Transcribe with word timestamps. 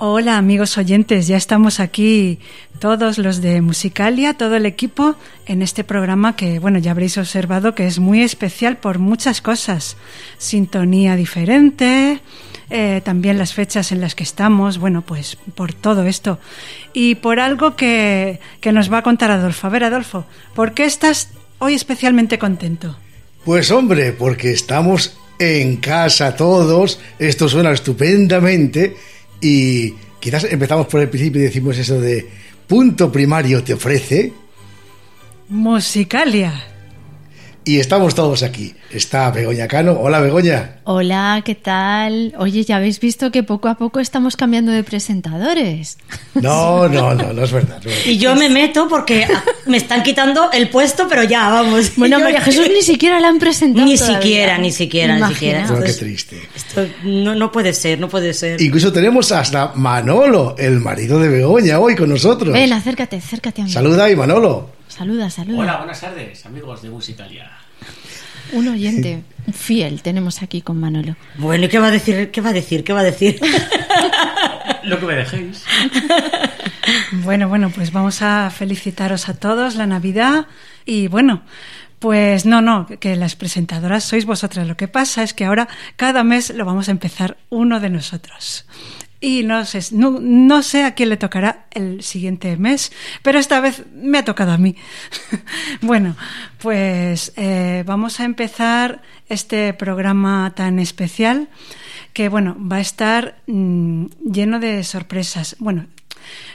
Hola 0.00 0.36
amigos 0.36 0.78
oyentes, 0.78 1.26
ya 1.28 1.36
estamos 1.36 1.80
aquí 1.80 2.40
todos 2.78 3.18
los 3.18 3.40
de 3.40 3.60
Musicalia, 3.60 4.34
todo 4.34 4.56
el 4.56 4.66
equipo 4.66 5.16
en 5.46 5.62
este 5.62 5.84
programa 5.84 6.36
que, 6.36 6.58
bueno, 6.58 6.78
ya 6.78 6.92
habréis 6.92 7.18
observado 7.18 7.74
que 7.74 7.86
es 7.86 7.98
muy 7.98 8.22
especial 8.22 8.76
por 8.76 8.98
muchas 8.98 9.40
cosas. 9.40 9.96
Sintonía 10.38 11.16
diferente, 11.16 12.20
eh, 12.70 13.00
también 13.04 13.38
las 13.38 13.54
fechas 13.54 13.92
en 13.92 14.00
las 14.00 14.14
que 14.14 14.24
estamos, 14.24 14.78
bueno, 14.78 15.02
pues 15.02 15.36
por 15.54 15.72
todo 15.72 16.04
esto. 16.04 16.38
Y 16.92 17.16
por 17.16 17.40
algo 17.40 17.76
que, 17.76 18.40
que 18.60 18.72
nos 18.72 18.92
va 18.92 18.98
a 18.98 19.02
contar 19.02 19.30
Adolfo. 19.30 19.66
A 19.66 19.70
ver, 19.70 19.84
Adolfo, 19.84 20.26
¿por 20.54 20.74
qué 20.74 20.84
estás 20.84 21.30
hoy 21.58 21.74
especialmente 21.74 22.38
contento? 22.38 22.96
Pues 23.44 23.70
hombre, 23.70 24.12
porque 24.12 24.52
estamos 24.52 25.16
en 25.38 25.76
casa 25.76 26.36
todos, 26.36 27.00
esto 27.18 27.48
suena 27.48 27.72
estupendamente 27.72 28.96
y 29.40 29.94
quizás 30.20 30.44
empezamos 30.44 30.86
por 30.86 31.00
el 31.00 31.08
principio 31.08 31.40
y 31.40 31.44
decimos 31.44 31.78
eso 31.78 32.00
de 32.00 32.28
punto 32.68 33.10
primario 33.10 33.64
te 33.64 33.72
ofrece. 33.72 34.32
Musicalia. 35.48 36.52
Y 37.68 37.80
estamos 37.80 38.14
todos 38.14 38.42
aquí. 38.42 38.74
Está 38.90 39.30
Begoña 39.30 39.68
Cano. 39.68 39.92
Hola, 40.00 40.20
Begoña. 40.20 40.76
Hola, 40.84 41.42
¿qué 41.44 41.54
tal? 41.54 42.32
Oye, 42.38 42.64
ya 42.64 42.76
habéis 42.76 42.98
visto 42.98 43.30
que 43.30 43.42
poco 43.42 43.68
a 43.68 43.74
poco 43.74 44.00
estamos 44.00 44.36
cambiando 44.36 44.72
de 44.72 44.82
presentadores. 44.82 45.98
No, 46.38 46.88
no, 46.88 47.14
no, 47.14 47.32
no 47.32 47.42
es 47.42 47.50
verdad. 47.50 47.82
Y 48.06 48.16
yo 48.16 48.36
me 48.36 48.48
meto 48.48 48.86
porque 48.88 49.26
me 49.66 49.76
están 49.76 50.04
quitando 50.04 50.52
el 50.52 50.68
puesto, 50.68 51.08
pero 51.08 51.24
ya, 51.24 51.48
vamos. 51.48 51.96
Bueno, 51.96 52.20
María 52.24 52.40
Jesús 52.40 52.68
ni 52.72 52.80
siquiera 52.80 53.18
la 53.18 53.28
han 53.28 53.40
presentado. 53.40 53.84
Ni 53.84 53.98
siquiera, 53.98 54.56
ni 54.56 54.70
siquiera, 54.70 55.18
ni 55.18 55.34
siquiera. 55.34 55.66
No, 55.66 55.80
qué 55.80 55.92
triste. 55.92 56.40
Esto 56.54 56.86
no, 57.02 57.34
no 57.34 57.50
puede 57.50 57.72
ser, 57.72 57.98
no 57.98 58.08
puede 58.08 58.32
ser. 58.34 58.62
Incluso 58.62 58.92
tenemos 58.92 59.32
hasta 59.32 59.72
Manolo, 59.74 60.54
el 60.56 60.78
marido 60.78 61.18
de 61.18 61.28
Begoña, 61.28 61.80
hoy 61.80 61.96
con 61.96 62.08
nosotros. 62.08 62.52
Ven, 62.52 62.72
acércate, 62.72 63.16
acércate 63.16 63.62
a 63.62 63.64
mí. 63.64 63.72
Saluda 63.72 64.04
ahí, 64.04 64.14
Manolo. 64.14 64.77
Saluda, 64.98 65.30
saluda. 65.30 65.60
Hola, 65.60 65.76
buenas 65.76 66.00
tardes, 66.00 66.44
amigos 66.44 66.82
de 66.82 66.90
Musicalia. 66.90 67.48
Un 68.52 68.66
oyente 68.66 69.22
fiel 69.52 70.02
tenemos 70.02 70.42
aquí 70.42 70.60
con 70.60 70.80
Manolo. 70.80 71.14
Bueno, 71.36 71.66
¿y 71.66 71.68
qué 71.68 71.78
va 71.78 71.86
a 71.86 71.90
decir? 71.92 72.32
¿Qué 72.32 72.40
va 72.40 72.50
a 72.50 72.52
decir? 72.52 72.82
¿Qué 72.82 72.92
va 72.92 73.00
a 73.00 73.04
decir? 73.04 73.40
Lo 74.82 74.98
que 74.98 75.06
me 75.06 75.14
dejéis. 75.14 75.64
Bueno, 77.12 77.48
bueno, 77.48 77.70
pues 77.70 77.92
vamos 77.92 78.22
a 78.22 78.50
felicitaros 78.50 79.28
a 79.28 79.34
todos 79.34 79.74
la 79.76 79.86
Navidad 79.86 80.46
y 80.86 81.06
bueno, 81.08 81.42
pues 81.98 82.46
no, 82.46 82.62
no, 82.62 82.86
que 82.86 83.14
las 83.14 83.36
presentadoras 83.36 84.04
sois 84.04 84.24
vosotras. 84.24 84.66
Lo 84.66 84.78
que 84.78 84.88
pasa 84.88 85.22
es 85.22 85.34
que 85.34 85.44
ahora 85.44 85.68
cada 85.96 86.24
mes 86.24 86.48
lo 86.48 86.64
vamos 86.64 86.88
a 86.88 86.92
empezar 86.92 87.36
uno 87.50 87.78
de 87.80 87.90
nosotros. 87.90 88.64
Y 89.20 89.42
no 89.42 89.64
sé, 89.64 89.80
no, 89.92 90.18
no, 90.20 90.62
sé 90.62 90.84
a 90.84 90.94
quién 90.94 91.08
le 91.08 91.16
tocará 91.16 91.66
el 91.72 92.02
siguiente 92.04 92.56
mes, 92.56 92.92
pero 93.22 93.40
esta 93.40 93.60
vez 93.60 93.84
me 93.92 94.18
ha 94.18 94.24
tocado 94.24 94.52
a 94.52 94.58
mí. 94.58 94.76
bueno, 95.80 96.14
pues 96.58 97.32
eh, 97.36 97.82
vamos 97.84 98.20
a 98.20 98.24
empezar 98.24 99.02
este 99.28 99.74
programa 99.74 100.52
tan 100.54 100.78
especial 100.78 101.48
que, 102.12 102.28
bueno, 102.28 102.56
va 102.60 102.76
a 102.76 102.80
estar 102.80 103.38
mmm, 103.48 104.06
lleno 104.24 104.60
de 104.60 104.84
sorpresas. 104.84 105.56
Bueno, 105.58 105.86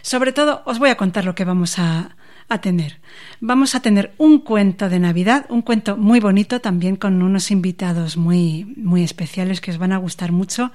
sobre 0.02 0.32
todo 0.32 0.62
os 0.66 0.80
voy 0.80 0.90
a 0.90 0.98
contar 0.98 1.26
lo 1.26 1.36
que 1.36 1.44
vamos 1.44 1.80
a, 1.80 2.16
a 2.48 2.62
tener. 2.62 3.00
Vamos 3.42 3.76
a 3.76 3.82
tener 3.82 4.14
un 4.18 4.40
cuento 4.40 4.88
de 4.88 5.00
Navidad, 5.00 5.46
un 5.50 5.64
cuento 5.64 5.98
muy 5.98 6.22
bonito 6.22 6.62
también 6.62 6.96
con 6.96 7.22
unos 7.22 7.52
invitados 7.52 8.16
muy, 8.16 8.74
muy 8.78 9.04
especiales 9.04 9.60
que 9.60 9.72
os 9.72 9.78
van 9.78 9.92
a 9.92 9.98
gustar 9.98 10.32
mucho. 10.32 10.72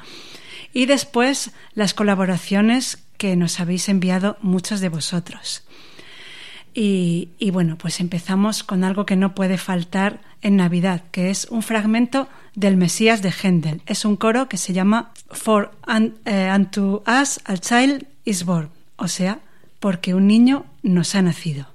Y 0.72 0.86
después 0.86 1.50
las 1.74 1.94
colaboraciones 1.94 2.98
que 3.16 3.36
nos 3.36 3.60
habéis 3.60 3.88
enviado 3.88 4.36
muchos 4.40 4.80
de 4.80 4.88
vosotros. 4.88 5.64
Y, 6.74 7.50
bueno, 7.50 7.76
pues 7.76 7.98
empezamos 7.98 8.62
con 8.62 8.84
algo 8.84 9.04
que 9.04 9.16
no 9.16 9.34
puede 9.34 9.58
faltar 9.58 10.20
en 10.42 10.54
Navidad, 10.56 11.02
que 11.10 11.30
es 11.30 11.46
un 11.50 11.62
fragmento 11.62 12.28
del 12.54 12.76
Mesías 12.76 13.20
de 13.20 13.32
Händel. 13.32 13.82
Es 13.86 14.04
un 14.04 14.14
coro 14.16 14.48
que 14.48 14.58
se 14.58 14.72
llama 14.72 15.12
For 15.32 15.72
unto 15.88 17.02
us 17.06 17.40
a 17.44 17.56
child 17.56 18.06
is 18.24 18.44
born, 18.44 18.70
o 18.96 19.08
sea, 19.08 19.40
porque 19.80 20.14
un 20.14 20.28
niño 20.28 20.66
nos 20.82 21.16
ha 21.16 21.22
nacido. 21.22 21.66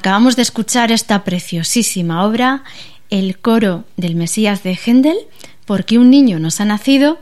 Acabamos 0.00 0.34
de 0.34 0.40
escuchar 0.40 0.92
esta 0.92 1.24
preciosísima 1.24 2.24
obra, 2.24 2.64
El 3.10 3.38
coro 3.38 3.84
del 3.98 4.14
Mesías 4.14 4.62
de 4.62 4.74
Händel, 4.74 5.18
porque 5.66 5.98
un 5.98 6.08
niño 6.08 6.38
nos 6.38 6.58
ha 6.62 6.64
nacido, 6.64 7.18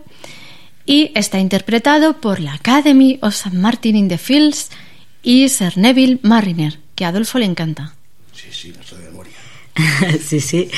y 0.86 1.10
está 1.16 1.40
interpretado 1.40 2.20
por 2.20 2.38
la 2.38 2.52
Academy 2.52 3.18
of 3.20 3.34
St. 3.34 3.58
Martin 3.58 3.96
in 3.96 4.06
the 4.06 4.16
Fields 4.16 4.70
y 5.24 5.48
Sir 5.48 5.76
Neville 5.76 6.20
Mariner, 6.22 6.78
que 6.94 7.04
a 7.04 7.08
Adolfo 7.08 7.40
le 7.40 7.46
encanta. 7.46 7.96
Sí, 8.32 8.46
sí, 8.52 8.72
no 8.78 8.84
sé 8.84 8.94
de 8.94 9.06
memoria. 9.06 9.34
sí, 10.24 10.38
sí. 10.38 10.70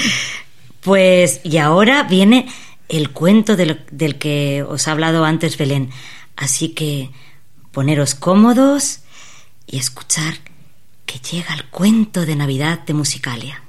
Pues, 0.80 1.42
y 1.44 1.58
ahora 1.58 2.04
viene 2.04 2.48
el 2.88 3.10
cuento 3.10 3.56
del, 3.56 3.84
del 3.90 4.16
que 4.16 4.64
os 4.66 4.88
ha 4.88 4.92
hablado 4.92 5.26
antes 5.26 5.58
Belén. 5.58 5.90
Así 6.34 6.70
que 6.70 7.10
poneros 7.72 8.14
cómodos 8.14 9.00
y 9.66 9.76
escuchar 9.76 10.38
que 11.10 11.18
llega 11.18 11.54
el 11.54 11.64
cuento 11.64 12.24
de 12.24 12.36
Navidad 12.36 12.84
de 12.86 12.94
Musicalia. 12.94 13.60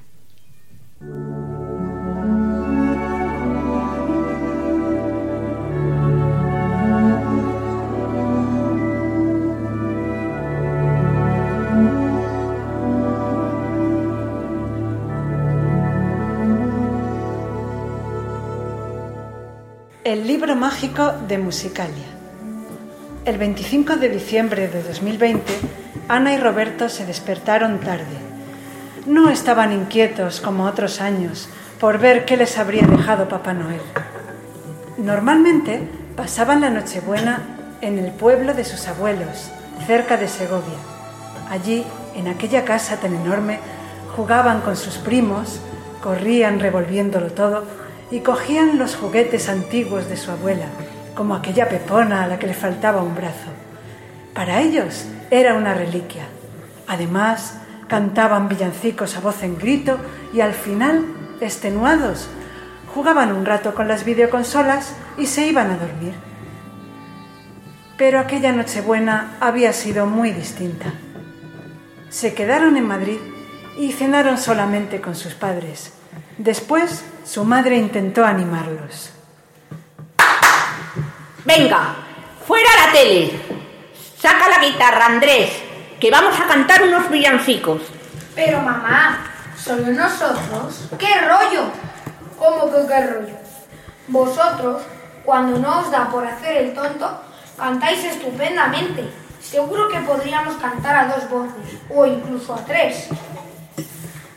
El 20.03 20.27
libro 20.27 20.55
mágico 20.55 21.11
de 21.27 21.39
Musicalia. 21.39 21.95
El 23.25 23.39
25 23.39 23.95
de 23.97 24.09
diciembre 24.09 24.67
de 24.67 24.83
2020, 24.83 25.41
Ana 26.11 26.33
y 26.33 26.37
Roberto 26.37 26.89
se 26.89 27.05
despertaron 27.05 27.79
tarde. 27.79 28.03
No 29.05 29.29
estaban 29.29 29.71
inquietos 29.71 30.41
como 30.41 30.65
otros 30.65 30.99
años 30.99 31.47
por 31.79 31.99
ver 31.99 32.25
qué 32.25 32.35
les 32.35 32.57
habría 32.57 32.85
dejado 32.85 33.29
Papá 33.29 33.53
Noel. 33.53 33.79
Normalmente 34.97 35.87
pasaban 36.17 36.59
la 36.59 36.69
Nochebuena 36.69 37.39
en 37.79 37.97
el 37.97 38.11
pueblo 38.11 38.53
de 38.53 38.65
sus 38.65 38.89
abuelos, 38.89 39.51
cerca 39.87 40.17
de 40.17 40.27
Segovia. 40.27 40.75
Allí, 41.49 41.85
en 42.13 42.27
aquella 42.27 42.65
casa 42.65 42.97
tan 42.97 43.15
enorme, 43.15 43.59
jugaban 44.13 44.59
con 44.59 44.75
sus 44.75 44.97
primos, 44.97 45.61
corrían 46.03 46.59
revolviéndolo 46.59 47.27
todo 47.27 47.63
y 48.11 48.19
cogían 48.19 48.77
los 48.77 48.97
juguetes 48.97 49.47
antiguos 49.47 50.09
de 50.09 50.17
su 50.17 50.29
abuela, 50.29 50.65
como 51.15 51.35
aquella 51.35 51.69
pepona 51.69 52.25
a 52.25 52.27
la 52.27 52.37
que 52.37 52.47
le 52.47 52.53
faltaba 52.53 53.01
un 53.01 53.15
brazo. 53.15 53.47
Para 54.33 54.59
ellos 54.59 55.05
era 55.31 55.55
una 55.55 55.73
reliquia. 55.73 56.27
Además, 56.87 57.57
cantaban 57.87 58.49
villancicos 58.49 59.15
a 59.15 59.21
voz 59.21 59.41
en 59.43 59.57
grito 59.57 59.97
y 60.33 60.41
al 60.41 60.53
final, 60.53 61.05
extenuados, 61.39 62.27
jugaban 62.93 63.31
un 63.31 63.45
rato 63.45 63.73
con 63.73 63.87
las 63.87 64.05
videoconsolas 64.05 64.93
y 65.17 65.25
se 65.25 65.47
iban 65.47 65.71
a 65.71 65.77
dormir. 65.77 66.13
Pero 67.97 68.19
aquella 68.19 68.51
Nochebuena 68.51 69.37
había 69.39 69.73
sido 69.73 70.05
muy 70.05 70.31
distinta. 70.31 70.93
Se 72.09 72.33
quedaron 72.33 72.75
en 72.75 72.85
Madrid 72.85 73.19
y 73.77 73.93
cenaron 73.93 74.37
solamente 74.37 74.99
con 74.99 75.15
sus 75.15 75.33
padres. 75.33 75.93
Después, 76.37 77.05
su 77.23 77.45
madre 77.45 77.77
intentó 77.77 78.25
animarlos. 78.25 79.13
Venga, 81.45 81.95
fuera 82.45 82.69
la 82.85 82.91
tele. 82.91 83.60
Saca 84.21 84.49
la 84.49 84.59
guitarra, 84.59 85.07
Andrés, 85.07 85.51
que 85.99 86.11
vamos 86.11 86.39
a 86.39 86.45
cantar 86.45 86.83
unos 86.83 87.09
villancicos. 87.09 87.81
Pero 88.35 88.59
mamá, 88.59 89.17
¿solo 89.57 89.87
nosotros? 89.87 90.89
¿Qué 90.99 91.11
rollo? 91.21 91.71
¿Cómo 92.37 92.71
que 92.71 92.87
qué 92.87 93.07
rollo? 93.07 93.35
Vosotros, 94.09 94.83
cuando 95.25 95.57
no 95.57 95.79
os 95.79 95.89
da 95.89 96.07
por 96.11 96.23
hacer 96.23 96.57
el 96.57 96.75
tonto, 96.75 97.19
cantáis 97.57 98.03
estupendamente. 98.03 99.11
Seguro 99.41 99.89
que 99.89 99.97
podríamos 100.01 100.55
cantar 100.57 100.95
a 100.97 101.15
dos 101.15 101.27
voces, 101.27 101.79
o 101.89 102.05
incluso 102.05 102.53
a 102.53 102.63
tres. 102.63 103.07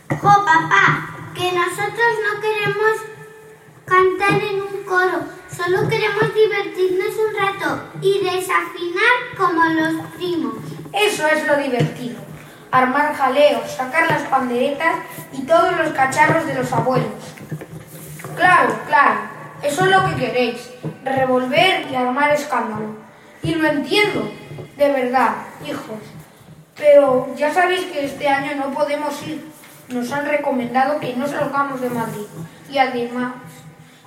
¡Jo, 0.09 0.45
papá! 0.47 1.11
Que 1.35 1.53
nosotros 1.53 2.13
no 2.25 2.41
queremos 2.41 3.01
cantar 3.85 4.43
en 4.43 4.63
un 4.63 4.85
coro, 4.85 5.25
solo 5.57 5.89
queremos 5.89 6.35
divertirnos 6.35 7.15
un 7.17 7.35
rato 7.35 7.83
y 8.01 8.21
desafinar 8.21 9.15
como 9.37 9.65
los 9.65 10.07
primos. 10.17 10.55
Eso 10.93 11.27
es 11.29 11.47
lo 11.47 11.57
divertido. 11.57 12.21
Armar 12.71 13.15
jaleos, 13.15 13.71
sacar 13.71 14.11
las 14.11 14.23
panderetas 14.23 14.97
y 15.33 15.43
todos 15.43 15.77
los 15.77 15.89
cacharros 15.93 16.47
de 16.47 16.55
los 16.55 16.73
abuelos. 16.73 17.09
Claro, 18.37 18.75
claro, 18.89 19.21
eso 19.63 19.85
es 19.85 19.91
lo 19.91 20.05
que 20.07 20.17
queréis. 20.17 20.71
Revolver 21.05 21.87
y 21.91 21.95
armar 21.95 22.33
escándalo. 22.33 22.97
Y 23.43 23.55
lo 23.55 23.69
entiendo, 23.69 24.31
de 24.77 24.93
verdad, 24.93 25.35
hijos. 25.65 25.99
Pero 26.77 27.33
ya 27.37 27.53
sabéis 27.53 27.85
que 27.87 28.05
este 28.07 28.29
año 28.29 28.57
no 28.57 28.75
podemos 28.75 29.23
ir. 29.27 29.45
Nos 29.89 30.11
han 30.11 30.27
recomendado 30.27 30.99
que 30.99 31.15
no 31.15 31.29
salgamos 31.29 31.81
de 31.81 31.91
Madrid. 31.91 32.27
Y 32.71 32.79
además, 32.79 33.35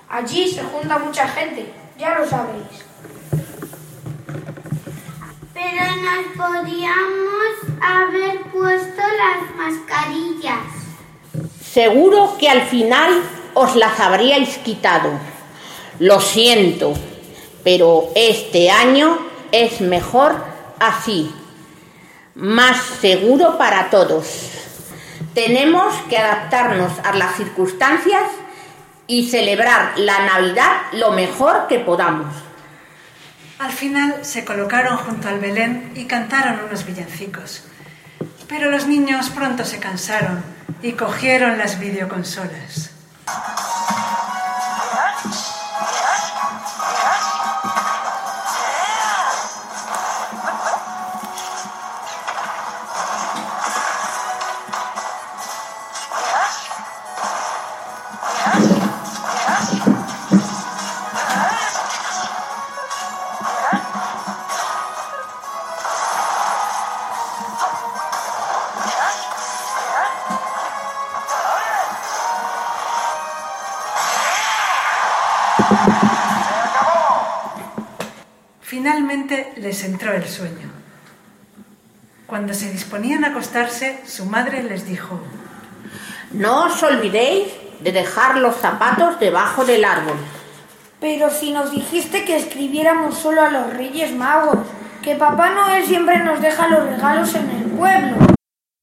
allí 0.08 0.50
se 0.50 0.62
junta 0.62 0.98
mucha 0.98 1.28
gente, 1.28 1.72
ya 1.98 2.18
lo 2.18 2.26
sabéis. 2.26 2.84
Pero 5.54 5.84
nos 5.96 6.26
podíamos 6.36 7.80
haber 7.80 8.42
puesto 8.52 9.02
las 9.02 9.56
mascarillas. 9.56 10.78
Seguro 11.60 12.36
que 12.38 12.48
al 12.48 12.62
final 12.62 13.22
os 13.54 13.76
las 13.76 13.98
habríais 14.00 14.58
quitado. 14.58 15.10
Lo 15.98 16.20
siento, 16.20 16.94
pero 17.64 18.10
este 18.14 18.70
año 18.70 19.18
es 19.52 19.80
mejor 19.80 20.36
así. 20.78 21.34
Más 22.34 22.80
seguro 23.00 23.58
para 23.58 23.90
todos. 23.90 24.52
Tenemos 25.34 25.94
que 26.08 26.16
adaptarnos 26.18 26.92
a 27.04 27.16
las 27.16 27.36
circunstancias 27.36 28.22
y 29.08 29.28
celebrar 29.28 29.98
la 29.98 30.24
Navidad 30.24 30.82
lo 30.92 31.10
mejor 31.10 31.66
que 31.66 31.80
podamos. 31.80 32.32
Al 33.58 33.72
final 33.72 34.24
se 34.24 34.44
colocaron 34.44 34.98
junto 34.98 35.28
al 35.28 35.40
Belén 35.40 35.92
y 35.96 36.04
cantaron 36.04 36.60
unos 36.64 36.86
villancicos. 36.86 37.64
Pero 38.46 38.70
los 38.70 38.86
niños 38.86 39.30
pronto 39.30 39.64
se 39.64 39.80
cansaron 39.80 40.44
y 40.82 40.92
cogieron 40.92 41.58
las 41.58 41.80
videoconsolas. 41.80 42.90
Les 79.68 79.84
entró 79.84 80.14
el 80.14 80.26
sueño. 80.26 80.70
Cuando 82.26 82.54
se 82.54 82.72
disponían 82.72 83.22
a 83.24 83.28
acostarse, 83.28 84.00
su 84.06 84.24
madre 84.24 84.62
les 84.62 84.86
dijo, 84.86 85.20
No 86.32 86.64
os 86.64 86.82
olvidéis 86.82 87.48
de 87.80 87.92
dejar 87.92 88.38
los 88.38 88.56
zapatos 88.56 89.20
debajo 89.20 89.66
del 89.66 89.84
árbol. 89.84 90.16
Pero 91.00 91.28
si 91.28 91.52
nos 91.52 91.70
dijiste 91.70 92.24
que 92.24 92.38
escribiéramos 92.38 93.18
solo 93.18 93.42
a 93.42 93.50
los 93.50 93.74
Reyes 93.74 94.10
Magos, 94.14 94.56
que 95.02 95.16
Papá 95.16 95.50
Noel 95.50 95.84
siempre 95.84 96.18
nos 96.20 96.40
deja 96.40 96.66
los 96.68 96.84
regalos 96.88 97.34
en 97.34 97.50
el 97.50 97.64
pueblo. 97.64 98.27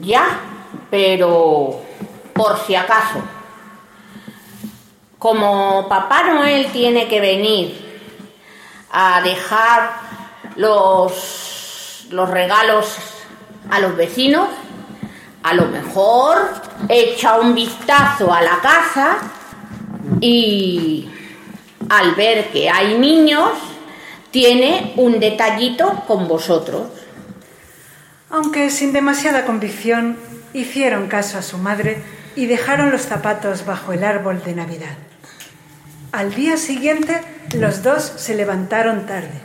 Ya, 0.00 0.40
pero 0.90 1.80
por 2.32 2.58
si 2.66 2.74
acaso. 2.74 3.20
Como 5.18 5.88
Papá 5.88 6.24
Noel 6.24 6.70
tiene 6.72 7.08
que 7.08 7.20
venir 7.20 7.84
a 8.90 9.20
dejar 9.22 9.90
los, 10.56 12.06
los 12.10 12.28
regalos 12.30 12.96
a 13.70 13.80
los 13.80 13.96
vecinos, 13.96 14.48
a 15.42 15.54
lo 15.54 15.66
mejor 15.66 16.36
echa 16.88 17.38
un 17.38 17.54
vistazo 17.54 18.32
a 18.32 18.42
la 18.42 18.60
casa 18.60 19.18
y 20.20 21.08
al 21.88 22.14
ver 22.14 22.50
que 22.50 22.70
hay 22.70 22.98
niños, 22.98 23.50
tiene 24.30 24.94
un 24.96 25.20
detallito 25.20 26.02
con 26.06 26.26
vosotros. 26.26 26.88
Aunque 28.34 28.68
sin 28.70 28.92
demasiada 28.92 29.46
convicción, 29.46 30.18
hicieron 30.54 31.06
caso 31.06 31.38
a 31.38 31.42
su 31.42 31.56
madre 31.56 32.02
y 32.34 32.46
dejaron 32.46 32.90
los 32.90 33.02
zapatos 33.02 33.64
bajo 33.64 33.92
el 33.92 34.02
árbol 34.02 34.42
de 34.42 34.56
Navidad. 34.56 34.96
Al 36.10 36.34
día 36.34 36.56
siguiente, 36.56 37.22
los 37.54 37.84
dos 37.84 38.02
se 38.02 38.34
levantaron 38.34 39.06
tarde. 39.06 39.40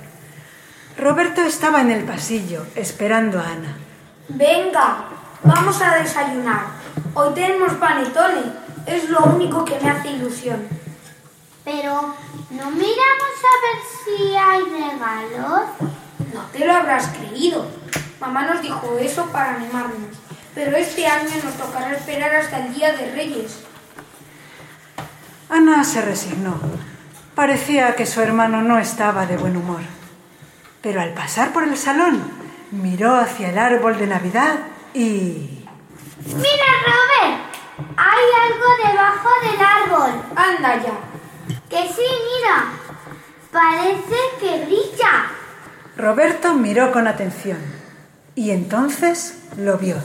Roberto 0.98 1.42
estaba 1.42 1.82
en 1.82 1.92
el 1.92 2.04
pasillo, 2.04 2.66
esperando 2.76 3.40
a 3.40 3.50
Ana. 3.50 3.78
Venga, 4.28 5.06
vamos 5.44 5.80
a 5.84 6.00
desayunar. 6.00 6.62
Hoy 7.14 7.36
tenemos 7.36 7.74
panetone. 7.74 8.42
Es 8.88 9.08
lo 9.08 9.20
único 9.20 9.66
que 9.66 9.80
me 9.80 9.92
hace 9.92 10.14
ilusión. 10.14 10.68
Pero, 11.64 12.16
¿no 12.50 12.72
miramos 12.72 13.36
a 13.46 13.56
ver 13.68 13.80
si 14.04 14.36
hay 14.36 14.64
regalos? 14.64 15.62
No 16.34 16.42
te 16.52 16.66
lo 16.66 16.74
habrás 16.74 17.10
creído. 17.10 17.79
Mamá 18.20 18.44
nos 18.44 18.62
dijo 18.62 18.98
eso 19.00 19.26
para 19.28 19.56
animarnos. 19.56 20.18
Pero 20.54 20.76
este 20.76 21.08
año 21.08 21.30
nos 21.44 21.54
tocará 21.54 21.94
esperar 21.94 22.36
hasta 22.36 22.66
el 22.66 22.74
Día 22.74 22.92
de 22.92 23.12
Reyes. 23.12 23.60
Ana 25.50 25.84
se 25.84 26.02
resignó. 26.02 26.60
Parecía 27.34 27.96
que 27.96 28.06
su 28.06 28.22
hermano 28.22 28.62
no 28.62 28.78
estaba 28.78 29.26
de 29.26 29.38
buen 29.38 29.56
humor. 29.56 29.82
Pero 30.82 31.02
al 31.02 31.14
pasar 31.14 31.54
por 31.54 31.64
el 31.64 31.78
salón, 31.78 32.22
miró 32.72 33.16
hacia 33.16 33.50
el 33.50 33.58
árbol 33.58 33.98
de 33.98 34.08
Navidad 34.08 34.60
y... 34.94 35.66
Mira, 36.26 36.70
Robert, 36.86 37.42
hay 37.96 38.26
algo 38.50 38.90
debajo 38.90 39.30
del 39.44 39.62
árbol. 39.62 40.24
Anda 40.36 40.84
ya. 40.84 40.94
Que 41.70 41.88
sí, 41.88 42.02
mira. 42.02 42.66
Parece 43.52 44.16
que 44.42 44.66
brilla. 44.66 45.28
Roberto 45.96 46.54
miró 46.54 46.92
con 46.92 47.08
atención 47.08 47.79
y 48.40 48.52
entonces 48.52 49.38
lo 49.58 49.78
vio. 49.78 49.98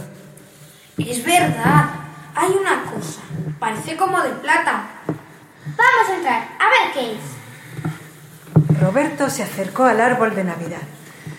Es 0.98 1.24
verdad. 1.24 1.90
Hay 2.34 2.50
una 2.50 2.82
cosa. 2.82 3.20
Parece 3.60 3.96
como 3.96 4.20
de 4.20 4.30
plata. 4.30 4.86
Vamos 5.06 6.10
a 6.10 6.16
entrar, 6.16 6.48
a 6.58 6.68
ver 6.68 6.92
qué 6.92 7.12
es. 7.12 8.80
Roberto 8.80 9.30
se 9.30 9.44
acercó 9.44 9.84
al 9.84 10.00
árbol 10.00 10.34
de 10.34 10.42
Navidad. 10.42 10.82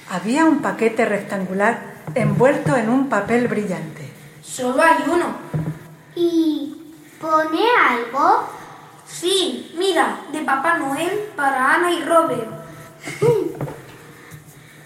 Había 0.10 0.46
un 0.46 0.62
paquete 0.62 1.04
rectangular 1.04 1.96
envuelto 2.16 2.78
en 2.78 2.88
un 2.88 3.10
papel 3.10 3.50
brillante. 3.50 4.10
Solo 4.42 4.82
hay 4.82 5.04
uno. 5.06 5.36
¿Y 6.16 6.78
pone 7.20 7.60
algo? 7.90 8.48
Sí, 9.06 9.76
mira, 9.78 10.22
de 10.32 10.40
Papá 10.44 10.78
Noel 10.78 11.12
para 11.36 11.74
Ana 11.74 11.92
y 11.92 12.04
Robert. 12.06 12.48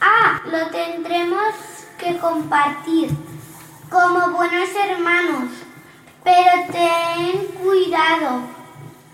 Ah, 0.02 0.42
lo 0.46 0.68
tendremos 0.72 1.54
que 2.00 2.18
compartir 2.18 3.10
como 3.90 4.32
buenos 4.32 4.70
hermanos. 4.88 5.52
Pero 6.24 6.52
ten 6.72 7.46
cuidado, 7.62 8.42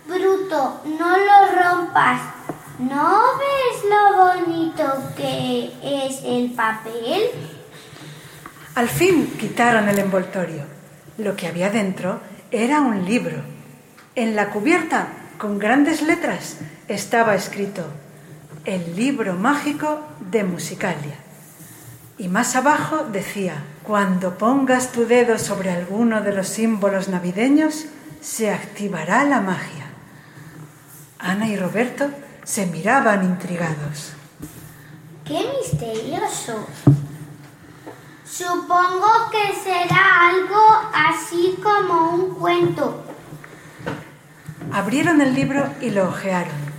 Bruto, 0.08 0.82
no 1.00 1.18
lo 1.18 1.62
rompas. 1.62 2.22
¿No 2.78 3.22
ves 3.40 3.84
lo 3.90 4.18
bonito 4.26 4.84
que 5.16 5.72
es 5.82 6.22
el 6.24 6.52
papel? 6.52 7.24
Al 8.76 8.90
fin 8.90 9.36
quitaron 9.40 9.88
el 9.90 10.00
envoltorio. 10.00 10.64
Lo 11.18 11.36
que 11.36 11.48
había 11.48 11.70
dentro 11.70 12.20
era 12.52 12.82
un 12.82 13.06
libro. 13.06 13.38
En 14.16 14.36
la 14.36 14.50
cubierta, 14.50 15.08
con 15.38 15.58
grandes 15.58 16.02
letras, 16.02 16.58
estaba 16.88 17.36
escrito 17.36 17.86
El 18.66 18.96
libro 18.96 19.34
mágico 19.34 20.02
de 20.20 20.44
Musicalia. 20.44 21.25
Y 22.18 22.30
más 22.30 22.56
abajo 22.56 23.06
decía, 23.12 23.64
cuando 23.84 24.38
pongas 24.38 24.92
tu 24.92 25.06
dedo 25.06 25.38
sobre 25.38 25.72
alguno 25.72 26.22
de 26.22 26.34
los 26.34 26.48
símbolos 26.48 27.10
navideños, 27.10 27.86
se 28.22 28.52
activará 28.52 29.26
la 29.26 29.42
magia. 29.42 29.86
Ana 31.20 31.48
y 31.48 31.58
Roberto 31.58 32.10
se 32.44 32.68
miraban 32.68 33.26
intrigados. 33.26 34.14
¡Qué 35.26 35.40
misterioso! 35.60 36.68
Supongo 38.26 39.30
que 39.32 39.54
será 39.62 40.30
algo 40.30 40.92
así 40.94 41.58
como 41.62 42.12
un 42.12 42.36
cuento. 42.36 43.04
Abrieron 44.72 45.22
el 45.22 45.34
libro 45.34 45.68
y 45.82 45.90
lo 45.90 46.10
hojearon. 46.10 46.76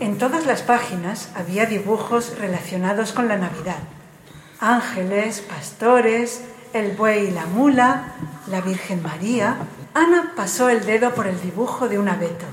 En 0.00 0.18
todas 0.18 0.46
las 0.46 0.62
páginas 0.62 1.30
había 1.34 1.66
dibujos 1.66 2.38
relacionados 2.38 3.12
con 3.12 3.28
la 3.28 3.36
Navidad. 3.36 3.78
Ángeles, 4.62 5.40
pastores, 5.40 6.40
el 6.72 6.92
buey 6.92 7.26
y 7.26 7.30
la 7.32 7.46
mula, 7.46 8.14
la 8.46 8.60
Virgen 8.60 9.02
María. 9.02 9.56
Ana 9.92 10.34
pasó 10.36 10.68
el 10.68 10.86
dedo 10.86 11.12
por 11.14 11.26
el 11.26 11.40
dibujo 11.42 11.88
de 11.88 11.98
un 11.98 12.08
abeto. 12.08 12.46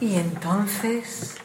Y 0.00 0.16
entonces... 0.16 1.36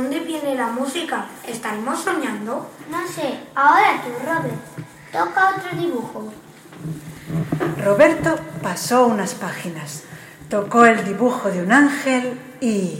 dónde 0.00 0.20
viene 0.20 0.54
la 0.54 0.68
música? 0.68 1.26
¿Estaremos 1.46 2.00
soñando? 2.00 2.70
No 2.90 3.06
sé, 3.06 3.40
ahora 3.54 4.02
tú, 4.02 4.10
Robert. 4.24 4.54
Toca 5.12 5.56
otro 5.56 5.78
dibujo. 5.78 6.32
Roberto 7.84 8.38
pasó 8.62 9.06
unas 9.06 9.34
páginas, 9.34 10.04
tocó 10.48 10.86
el 10.86 11.04
dibujo 11.04 11.50
de 11.50 11.62
un 11.62 11.72
ángel 11.72 12.40
y... 12.60 12.98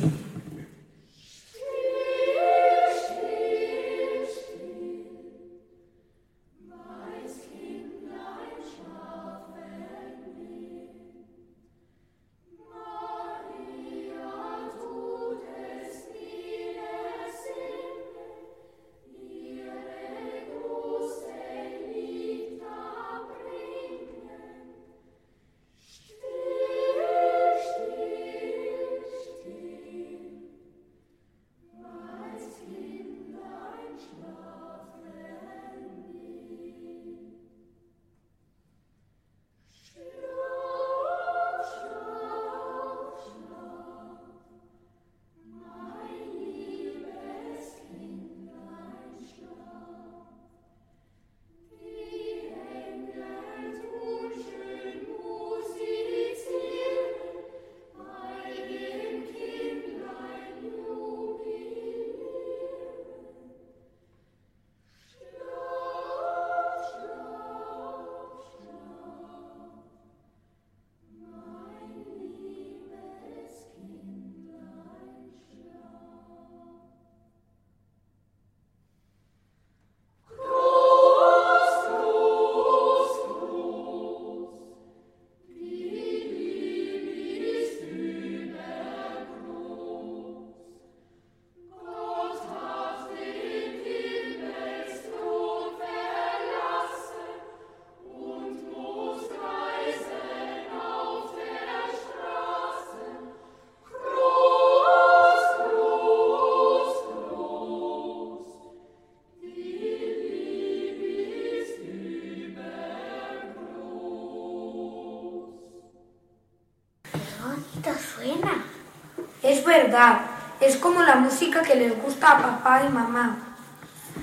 Es 120.61 120.77
como 120.77 121.03
la 121.03 121.17
música 121.17 121.63
que 121.63 121.75
les 121.75 122.01
gusta 122.01 122.31
a 122.31 122.39
papá 122.39 122.83
y 122.87 122.93
mamá. 122.93 123.37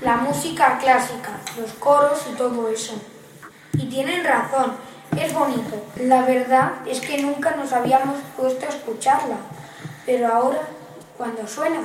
La 0.00 0.16
música 0.16 0.78
clásica, 0.78 1.32
los 1.60 1.72
coros 1.72 2.26
y 2.32 2.36
todo 2.36 2.68
eso. 2.68 2.94
Y 3.74 3.86
tienen 3.86 4.24
razón, 4.24 4.72
es 5.14 5.34
bonito. 5.34 5.84
La 5.96 6.22
verdad 6.22 6.72
es 6.86 7.00
que 7.00 7.20
nunca 7.20 7.50
nos 7.56 7.72
habíamos 7.72 8.16
puesto 8.36 8.64
a 8.64 8.68
escucharla. 8.70 9.36
Pero 10.06 10.32
ahora, 10.32 10.60
cuando 11.18 11.46
suena, 11.46 11.80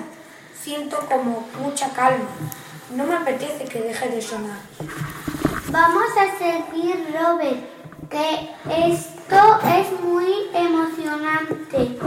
siento 0.58 0.98
como 1.10 1.46
mucha 1.60 1.90
calma. 1.90 2.30
No 2.96 3.04
me 3.04 3.16
apetece 3.16 3.66
que 3.66 3.82
deje 3.82 4.08
de 4.08 4.22
sonar. 4.22 4.60
Vamos 5.72 6.06
a 6.18 6.38
seguir, 6.38 7.14
Robert, 7.14 7.66
que 8.10 8.50
esto 8.88 9.60
es 9.66 10.00
muy 10.00 10.52
emocionante. 10.54 11.98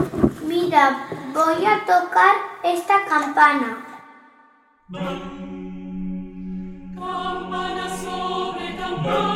Mira, 0.46 1.08
voy 1.36 1.66
a 1.66 1.84
tocar 1.84 2.34
esta 2.62 3.04
campana. 3.04 3.84
Campana 6.98 7.86
sobre 8.04 8.76
campana, 8.76 9.35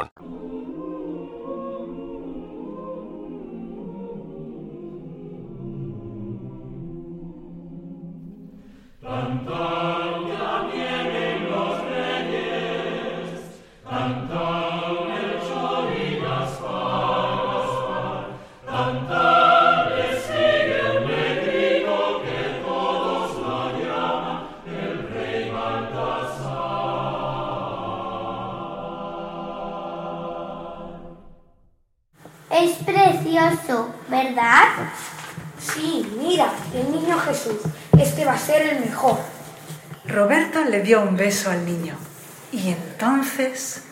Cantan 9.01 10.27
ya 10.27 10.69
vienen 10.71 11.51
los 11.51 11.75
reyes, 11.85 13.61
cantan 13.87 14.70
Es 32.51 32.71
precioso, 32.83 33.93
¿verdad? 34.09 34.63
Sí, 35.57 36.05
mira, 36.17 36.51
el 36.73 36.91
niño 36.91 37.17
Jesús. 37.19 37.57
Este 37.97 38.25
va 38.25 38.33
a 38.33 38.37
ser 38.37 38.61
el 38.63 38.79
mejor. 38.81 39.19
Roberto 40.05 40.63
le 40.65 40.81
dio 40.81 41.01
un 41.01 41.15
beso 41.15 41.49
al 41.49 41.65
niño. 41.65 41.95
Y 42.51 42.69
entonces... 42.69 43.83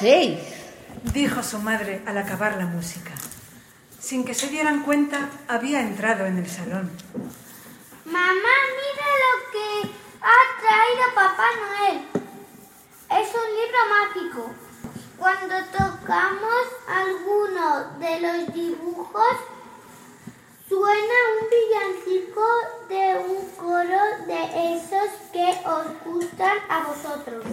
hacéis? 0.00 0.40
Dijo 1.12 1.42
su 1.42 1.58
madre 1.58 2.00
al 2.06 2.16
acabar 2.16 2.56
la 2.56 2.64
música. 2.64 3.12
Sin 3.98 4.24
que 4.24 4.32
se 4.32 4.48
dieran 4.48 4.82
cuenta, 4.82 5.28
había 5.46 5.80
entrado 5.82 6.24
en 6.24 6.38
el 6.38 6.48
salón. 6.48 6.90
Mamá, 8.06 8.56
mira 8.80 9.08
lo 9.24 9.32
que 9.52 9.90
ha 10.22 10.40
traído 10.58 11.04
Papá 11.14 11.48
Noel. 11.60 11.98
Es 13.10 13.28
un 13.34 13.48
libro 13.60 13.80
mágico. 13.98 14.54
Cuando 15.18 15.54
tocamos 15.66 16.64
alguno 16.88 17.98
de 17.98 18.20
los 18.20 18.54
dibujos, 18.54 19.36
Suena 20.68 21.16
un 21.34 21.48
villancico 21.50 22.46
de 22.88 23.18
un 23.28 23.44
coro 23.56 24.02
de 24.28 24.76
esos 24.76 25.10
que 25.32 25.50
os 25.68 26.04
gustan 26.04 26.58
a 26.68 26.84
vosotros. 26.84 27.44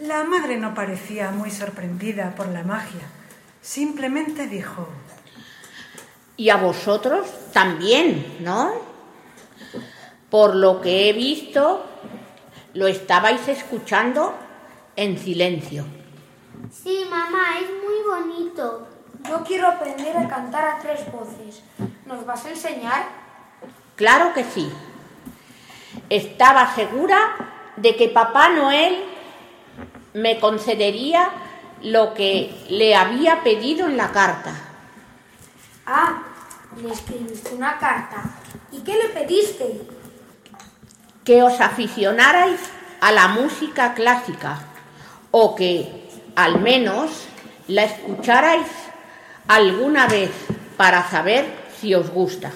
La 0.00 0.24
madre 0.24 0.56
no 0.56 0.72
parecía 0.90 1.30
muy 1.30 1.52
sorprendida 1.52 2.34
por 2.34 2.48
la 2.48 2.64
magia. 2.64 3.06
Simplemente 3.62 4.48
dijo, 4.48 4.88
Y 6.36 6.50
a 6.50 6.56
vosotros 6.56 7.28
también, 7.52 8.38
¿no? 8.40 8.72
Por 10.30 10.56
lo 10.56 10.80
que 10.80 11.08
he 11.08 11.12
visto, 11.12 11.86
lo 12.74 12.88
estabais 12.88 13.46
escuchando 13.46 14.34
en 14.96 15.16
silencio. 15.16 15.84
Sí, 16.72 17.06
mamá, 17.08 17.60
es 17.60 17.68
muy 17.68 18.34
bonito. 18.34 18.88
Yo 19.28 19.44
quiero 19.44 19.68
aprender 19.68 20.16
a 20.16 20.26
cantar 20.26 20.64
a 20.64 20.78
tres 20.80 21.00
voces. 21.12 21.62
¿Nos 22.04 22.26
vas 22.26 22.44
a 22.46 22.50
enseñar? 22.50 23.04
Claro 23.94 24.34
que 24.34 24.42
sí. 24.42 24.68
Estaba 26.08 26.74
segura 26.74 27.72
de 27.76 27.94
que 27.94 28.08
Papá 28.08 28.48
Noel 28.48 29.19
me 30.14 30.38
concedería 30.38 31.30
lo 31.82 32.14
que 32.14 32.54
le 32.68 32.94
había 32.94 33.42
pedido 33.42 33.86
en 33.86 33.96
la 33.96 34.10
carta. 34.12 34.52
Ah, 35.86 36.22
le 36.80 36.92
escribiste 36.92 37.54
una 37.54 37.78
carta. 37.78 38.22
¿Y 38.72 38.80
qué 38.80 38.96
le 38.96 39.08
pediste? 39.08 39.80
Que 41.24 41.42
os 41.42 41.60
aficionarais 41.60 42.60
a 43.00 43.12
la 43.12 43.28
música 43.28 43.94
clásica 43.94 44.58
o 45.30 45.54
que 45.54 46.08
al 46.36 46.60
menos 46.60 47.26
la 47.68 47.84
escucharais 47.84 48.66
alguna 49.48 50.06
vez 50.06 50.30
para 50.76 51.08
saber 51.08 51.46
si 51.80 51.94
os 51.94 52.10
gusta. 52.10 52.52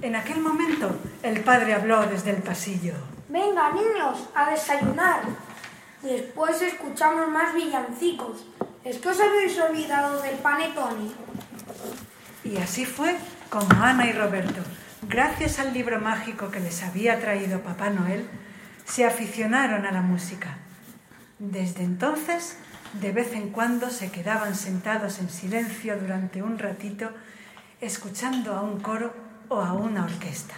En 0.00 0.16
aquel 0.16 0.40
momento, 0.40 0.96
el 1.22 1.40
padre 1.42 1.74
habló 1.74 2.04
desde 2.06 2.30
el 2.30 2.42
pasillo. 2.42 2.94
Venga, 3.28 3.70
niños, 3.70 4.28
a 4.34 4.50
desayunar. 4.50 5.20
Después 6.02 6.60
escuchamos 6.60 7.28
más 7.28 7.54
villancicos. 7.54 8.44
¿Es 8.84 8.98
que 8.98 9.08
os 9.08 9.20
habéis 9.20 9.56
olvidado 9.60 10.20
del 10.20 10.36
panetone? 10.36 11.12
Y 12.42 12.56
así 12.56 12.84
fue 12.84 13.16
como 13.48 13.68
Ana 13.80 14.06
y 14.06 14.12
Roberto, 14.12 14.62
gracias 15.08 15.60
al 15.60 15.72
libro 15.72 16.00
mágico 16.00 16.50
que 16.50 16.58
les 16.58 16.82
había 16.82 17.20
traído 17.20 17.60
Papá 17.60 17.90
Noel, 17.90 18.28
se 18.84 19.04
aficionaron 19.04 19.86
a 19.86 19.92
la 19.92 20.00
música. 20.00 20.56
Desde 21.38 21.84
entonces, 21.84 22.56
de 22.94 23.12
vez 23.12 23.32
en 23.34 23.50
cuando 23.50 23.90
se 23.90 24.10
quedaban 24.10 24.56
sentados 24.56 25.20
en 25.20 25.30
silencio 25.30 25.96
durante 25.96 26.42
un 26.42 26.58
ratito, 26.58 27.10
escuchando 27.80 28.54
a 28.54 28.62
un 28.62 28.80
coro 28.80 29.14
o 29.48 29.60
a 29.60 29.72
una 29.72 30.04
orquesta. 30.04 30.54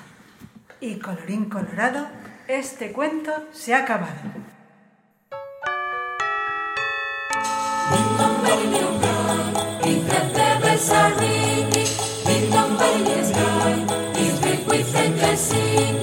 Y 0.80 0.96
colorín 0.96 1.50
colorado, 1.50 2.06
este 2.48 2.92
cuento 2.92 3.48
se 3.52 3.74
ha 3.74 3.78
acabado. 3.80 4.53
Are 10.86 11.14
ringing, 11.18 11.70
ding 12.26 12.50
dong, 12.50 12.76
belly 12.76 13.12
is 13.12 13.30
going, 13.30 13.88
is 14.18 14.66
with 14.66 14.90
friend. 14.90 15.93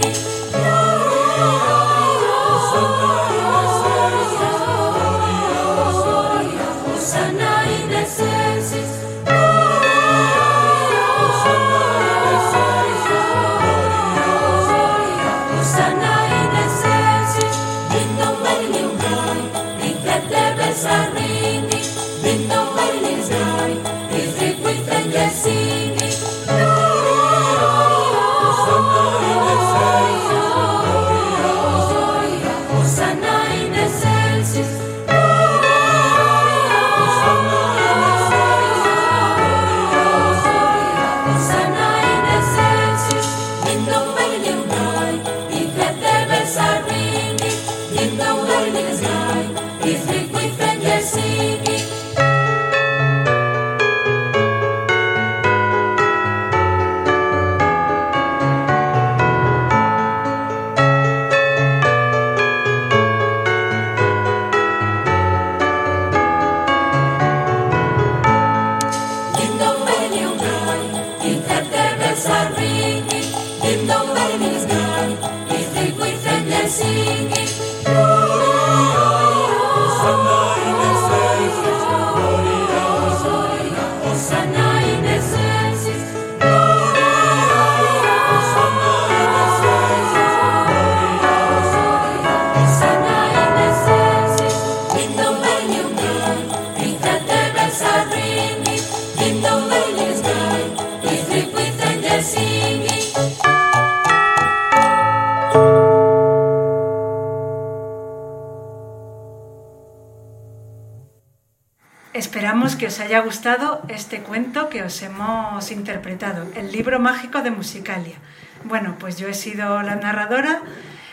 Haya 113.12 113.26
gustado 113.26 113.82
este 113.90 114.22
cuento 114.22 114.70
que 114.70 114.84
os 114.84 115.02
hemos 115.02 115.70
interpretado, 115.70 116.48
el 116.56 116.72
libro 116.72 116.98
mágico 116.98 117.42
de 117.42 117.52
Musicalia. 117.52 118.16
Bueno, 118.64 118.96
pues 118.98 119.18
yo 119.18 119.28
he 119.28 119.34
sido 119.34 119.82
la 119.82 119.98
narradora 119.98 120.62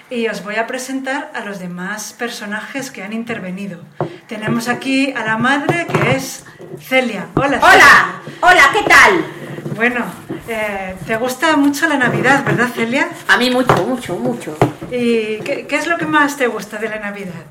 y 0.09 0.29
os 0.29 0.45
voy 0.45 0.55
a 0.55 0.69
presentar 0.69 1.33
a 1.35 1.41
los 1.41 1.59
demás 1.59 2.15
personajes 2.17 2.93
que 2.93 3.03
han 3.03 3.13
intervenido. 3.13 3.81
Tenemos 4.29 4.69
aquí 4.69 5.11
a 5.11 5.25
la 5.25 5.39
madre 5.39 5.89
que 5.89 6.13
es 6.15 6.45
Celia. 6.79 7.27
Hola. 7.35 7.59
Hola, 7.61 8.21
Celia. 8.23 8.39
hola, 8.43 8.63
¿qué 8.73 8.83
tal? 8.89 9.75
Bueno, 9.75 10.05
eh, 10.47 10.95
te 11.05 11.17
gusta 11.17 11.57
mucho 11.57 11.89
la 11.89 11.97
Navidad, 11.97 12.45
¿verdad, 12.45 12.69
Celia? 12.73 13.09
A 13.27 13.37
mí 13.39 13.51
mucho, 13.51 13.75
mucho, 13.85 14.17
mucho. 14.17 14.57
¿Y 14.93 15.41
qué, 15.41 15.67
qué 15.69 15.77
es 15.77 15.89
lo 15.89 15.99
que 15.99 16.07
más 16.07 16.37
te 16.37 16.47
gusta 16.47 16.79
de 16.79 16.91
la 16.91 17.01
Navidad? 17.01 17.43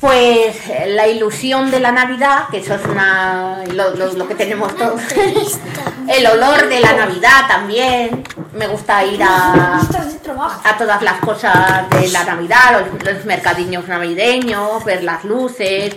Pues 0.00 0.54
la 0.86 1.08
ilusión 1.08 1.72
de 1.72 1.80
la 1.80 1.90
Navidad, 1.90 2.44
que 2.52 2.58
eso 2.58 2.74
es 2.76 2.84
una, 2.84 3.64
lo, 3.72 3.90
lo- 3.96 4.12
lo 4.12 4.28
que 4.28 4.36
tenemos 4.36 4.76
todos. 4.76 5.00
El 6.08 6.26
olor 6.26 6.68
de 6.68 6.80
la 6.80 6.92
Navidad 6.92 7.48
también. 7.48 8.22
Me 8.54 8.66
gusta 8.68 9.04
ir 9.04 9.20
a, 9.22 9.80
a 10.64 10.76
todas 10.78 11.02
las 11.02 11.18
cosas 11.20 11.88
de 11.90 12.08
la 12.08 12.24
Navidad, 12.24 12.80
los, 12.92 13.02
los 13.14 13.24
mercadillos 13.24 13.86
navideños, 13.88 14.84
ver 14.84 15.02
las 15.02 15.24
luces. 15.24 15.96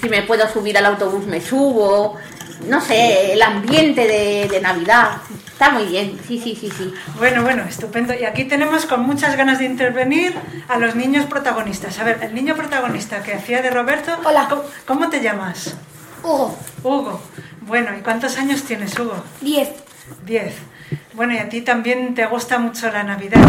Si 0.00 0.08
me 0.08 0.22
puedo 0.22 0.48
subir 0.50 0.76
al 0.78 0.86
autobús, 0.86 1.26
me 1.26 1.40
subo. 1.40 2.16
No 2.66 2.80
sé, 2.80 3.34
el 3.34 3.42
ambiente 3.42 4.06
de, 4.06 4.48
de 4.48 4.60
Navidad. 4.60 5.10
Está 5.56 5.70
muy 5.70 5.86
bien, 5.86 6.18
sí, 6.28 6.38
sí, 6.38 6.54
sí, 6.54 6.70
sí. 6.70 6.92
Bueno, 7.16 7.42
bueno, 7.42 7.62
estupendo. 7.62 8.12
Y 8.12 8.26
aquí 8.26 8.44
tenemos 8.44 8.84
con 8.84 9.00
muchas 9.06 9.38
ganas 9.38 9.58
de 9.58 9.64
intervenir 9.64 10.34
a 10.68 10.76
los 10.76 10.94
niños 10.94 11.24
protagonistas. 11.24 11.98
A 11.98 12.04
ver, 12.04 12.18
el 12.20 12.34
niño 12.34 12.54
protagonista 12.54 13.22
que 13.22 13.32
hacía 13.32 13.62
de 13.62 13.70
Roberto. 13.70 14.12
Hola. 14.26 14.48
¿Cómo, 14.50 14.64
cómo 14.84 15.08
te 15.08 15.22
llamas? 15.22 15.74
Hugo. 16.22 16.54
Hugo. 16.84 17.22
Bueno, 17.62 17.96
¿y 17.98 18.02
cuántos 18.02 18.36
años 18.36 18.64
tienes, 18.64 18.98
Hugo? 18.98 19.24
Diez. 19.40 19.70
Diez. 20.26 20.56
Bueno, 21.14 21.32
y 21.32 21.38
a 21.38 21.48
ti 21.48 21.62
también 21.62 22.14
te 22.14 22.26
gusta 22.26 22.58
mucho 22.58 22.90
la 22.90 23.02
Navidad. 23.02 23.40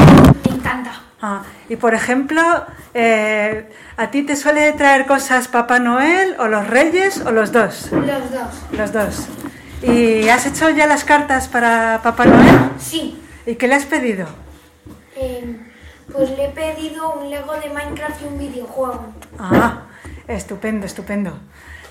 Me 0.46 0.56
encanta. 0.56 1.02
Ah, 1.22 1.42
y 1.68 1.76
por 1.76 1.94
ejemplo, 1.94 2.42
eh, 2.94 3.70
¿a 3.98 4.12
ti 4.12 4.24
te 4.24 4.38
suele 4.38 4.72
traer 4.72 5.08
cosas 5.08 5.50
Papá 5.50 5.80
Noel 5.80 6.38
o 6.40 6.48
los 6.48 6.68
Reyes 6.68 7.20
o 7.26 7.32
los 7.32 7.52
dos? 7.52 7.92
Los 7.92 8.32
dos. 8.32 8.50
Los 8.72 8.94
dos. 8.94 9.28
¿Y 9.82 10.28
has 10.30 10.46
hecho 10.46 10.70
ya 10.72 10.88
las 10.88 11.04
cartas 11.04 11.48
para 11.48 12.02
Papá 12.04 12.26
Noel? 12.26 12.72
Sí. 12.80 13.22
¿Y 13.46 13.56
qué 13.56 13.68
le 13.68 13.76
has 13.76 13.86
pedido? 13.86 14.28
Eh, 15.16 15.58
pues 16.12 16.32
le 16.32 16.46
he 16.46 16.50
pedido 16.50 17.14
un 17.14 17.30
Lego 17.30 17.54
de 17.54 17.70
Minecraft 17.70 18.22
y 18.22 18.26
un 18.26 18.40
videojuego. 18.40 19.14
Ah, 19.38 19.84
estupendo, 20.28 20.86
estupendo. 20.86 21.40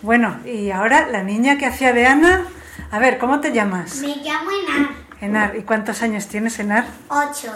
Bueno, 0.02 0.40
y 0.44 0.70
ahora 0.70 1.06
la 1.08 1.22
niña 1.22 1.58
que 1.58 1.66
hacía 1.66 1.92
de 1.92 2.06
Ana. 2.06 2.44
A 2.90 2.98
ver, 2.98 3.18
¿cómo 3.18 3.40
te 3.40 3.52
llamas? 3.52 3.98
Me 4.00 4.16
llamo 4.16 4.50
Enar. 4.50 4.90
Enar. 5.20 5.56
¿Y 5.56 5.62
cuántos 5.62 6.02
años 6.02 6.26
tienes, 6.26 6.58
Enar? 6.58 6.86
Ocho. 7.08 7.52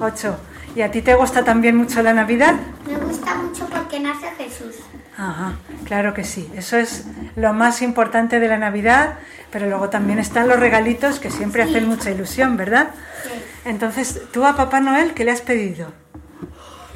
Ocho. 0.00 0.36
¿Y 0.74 0.80
a 0.80 0.90
ti 0.90 1.02
te 1.02 1.14
gusta 1.14 1.44
también 1.44 1.76
mucho 1.76 2.02
la 2.02 2.14
Navidad? 2.14 2.54
Me 2.86 2.96
gusta 2.96 3.34
mucho 3.34 3.66
porque 3.66 4.00
nace 4.00 4.26
Jesús. 4.38 4.76
Ajá, 5.16 5.54
claro 5.84 6.14
que 6.14 6.24
sí. 6.24 6.50
Eso 6.56 6.78
es 6.78 7.06
lo 7.36 7.52
más 7.52 7.82
importante 7.82 8.40
de 8.40 8.48
la 8.48 8.56
Navidad, 8.56 9.18
pero 9.50 9.68
luego 9.68 9.90
también 9.90 10.18
están 10.18 10.48
los 10.48 10.58
regalitos 10.58 11.20
que 11.20 11.30
siempre 11.30 11.62
hacen 11.62 11.86
mucha 11.86 12.10
ilusión, 12.10 12.56
¿verdad? 12.56 12.90
Sí. 13.22 13.30
Entonces, 13.66 14.22
¿tú 14.32 14.44
a 14.44 14.56
Papá 14.56 14.80
Noel 14.80 15.12
qué 15.12 15.24
le 15.24 15.32
has 15.32 15.42
pedido? 15.42 15.92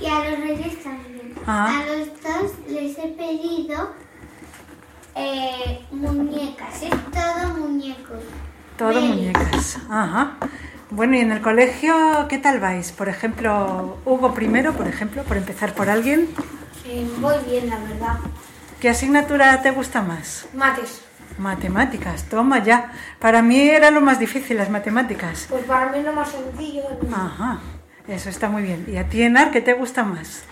Y 0.01 0.07
a 0.07 0.31
los 0.31 0.41
reyes 0.41 0.83
también. 0.83 1.35
Ah. 1.47 1.81
A 1.81 1.87
los 1.87 2.09
dos 2.23 2.53
les 2.69 2.99
he 2.99 3.09
pedido 3.09 3.93
eh, 5.15 5.85
muñecas. 5.91 6.83
Es 6.83 6.91
todo 6.91 7.55
muñecos. 7.59 8.21
Todo 8.77 9.01
muñecas. 9.01 9.79
Ajá. 9.89 10.37
Bueno, 10.91 11.17
¿y 11.17 11.21
en 11.21 11.33
el 11.33 11.41
colegio 11.41 12.27
qué 12.29 12.39
tal 12.39 12.61
vais? 12.61 12.93
Por 12.93 13.09
ejemplo, 13.09 13.99
Hugo 14.05 14.35
primero, 14.35 14.73
por 14.73 14.87
ejemplo, 14.87 15.25
por 15.25 15.37
empezar 15.37 15.75
por 15.75 15.91
alguien. 15.91 16.29
Eh, 16.85 17.09
voy 17.19 17.35
bien, 17.49 17.69
la 17.69 17.79
verdad. 17.79 18.19
¿Qué 18.81 18.89
asignatura 18.89 19.63
te 19.63 19.73
gusta 19.73 20.01
más? 20.03 20.47
Mates. 20.55 21.03
Matemáticas, 21.39 22.25
toma 22.25 22.63
ya. 22.63 22.93
Para 23.19 23.43
mí 23.43 23.59
era 23.61 23.91
lo 23.91 24.01
más 24.01 24.19
difícil 24.21 24.57
las 24.57 24.71
matemáticas. 24.71 25.47
Pues 25.51 25.65
para 25.65 25.91
mí 25.91 25.99
es 25.99 26.05
lo 26.05 26.13
más 26.13 26.31
sencillo. 26.31 26.85
Ajá, 27.13 27.59
eso 28.07 28.31
está 28.31 28.49
muy 28.49 28.63
bien. 28.63 28.87
¿Y 28.89 28.97
a 28.97 29.09
ti, 29.09 29.23
Enar, 29.23 29.51
qué 29.51 29.61
te 29.61 29.75
gusta 29.75 30.05
más? 30.05 30.45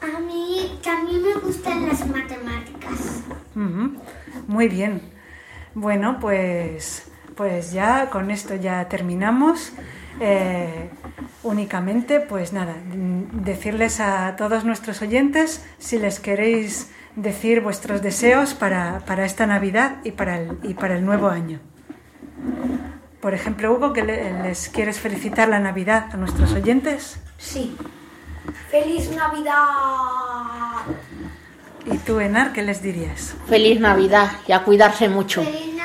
A 0.00 0.20
mí 0.20 0.78
también 0.82 1.22
me 1.22 1.34
gustan 1.34 1.88
las 1.88 2.06
matemáticas. 2.06 3.22
Muy 4.46 4.68
bien. 4.68 5.02
Bueno, 5.74 6.18
pues, 6.20 7.10
pues 7.36 7.72
ya 7.72 8.10
con 8.10 8.30
esto 8.30 8.54
ya 8.54 8.88
terminamos. 8.88 9.72
Eh, 10.20 10.90
únicamente, 11.42 12.20
pues 12.20 12.52
nada, 12.52 12.74
mm, 12.74 13.42
decirles 13.44 14.00
a 14.00 14.36
todos 14.36 14.64
nuestros 14.64 15.00
oyentes 15.02 15.64
si 15.78 15.98
les 15.98 16.20
queréis 16.20 16.90
decir 17.16 17.60
vuestros 17.60 18.02
deseos 18.02 18.54
para, 18.54 19.00
para 19.06 19.24
esta 19.24 19.46
Navidad 19.46 19.96
y 20.04 20.12
para, 20.12 20.38
el, 20.38 20.58
y 20.62 20.74
para 20.74 20.96
el 20.96 21.04
nuevo 21.04 21.28
año. 21.28 21.60
Por 23.20 23.34
ejemplo, 23.34 23.72
Hugo, 23.72 23.92
que 23.92 24.02
le- 24.04 24.42
les 24.42 24.68
quieres 24.68 24.98
felicitar 24.98 25.48
la 25.48 25.58
Navidad 25.58 26.06
a 26.12 26.16
nuestros 26.16 26.52
oyentes. 26.52 27.18
Sí. 27.38 27.76
¡Feliz 28.70 29.10
Navidad! 29.14 29.54
¿Y 31.86 31.98
tú, 31.98 32.20
Enar, 32.20 32.52
qué 32.52 32.62
les 32.62 32.82
dirías? 32.82 33.34
Feliz 33.46 33.80
Navidad 33.80 34.30
y 34.46 34.52
a 34.52 34.62
cuidarse 34.64 35.08
mucho. 35.08 35.42
Feliz 35.42 35.60
Navidad 35.76 35.79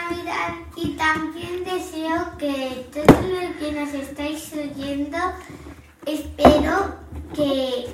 y 0.75 0.89
también 0.91 1.63
deseo 1.63 2.37
que 2.37 2.87
todos 2.93 3.25
los 3.25 3.55
que 3.57 3.71
nos 3.71 3.93
estáis 3.93 4.51
oyendo, 4.53 5.17
espero 6.05 6.95
que, 7.33 7.85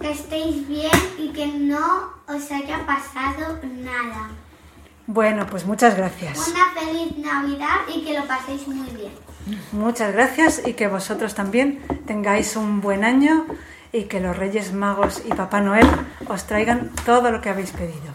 que 0.00 0.10
estéis 0.10 0.68
bien 0.68 0.90
y 1.18 1.28
que 1.28 1.46
no 1.46 2.10
os 2.26 2.50
haya 2.50 2.84
pasado 2.86 3.58
nada. 3.62 4.30
Bueno, 5.06 5.46
pues 5.46 5.66
muchas 5.66 5.96
gracias. 5.96 6.48
Una 6.48 6.72
feliz 6.72 7.18
Navidad 7.18 7.80
y 7.94 8.04
que 8.04 8.18
lo 8.18 8.24
paséis 8.26 8.66
muy 8.66 8.88
bien. 8.90 9.12
Muchas 9.72 10.12
gracias 10.12 10.62
y 10.66 10.72
que 10.72 10.88
vosotros 10.88 11.34
también 11.34 11.82
tengáis 12.06 12.56
un 12.56 12.80
buen 12.80 13.04
año 13.04 13.44
y 13.92 14.04
que 14.04 14.20
los 14.20 14.36
Reyes 14.36 14.72
Magos 14.72 15.22
y 15.26 15.28
Papá 15.28 15.60
Noel 15.60 15.86
os 16.26 16.46
traigan 16.46 16.90
todo 17.04 17.30
lo 17.30 17.42
que 17.42 17.50
habéis 17.50 17.70
pedido. 17.72 18.13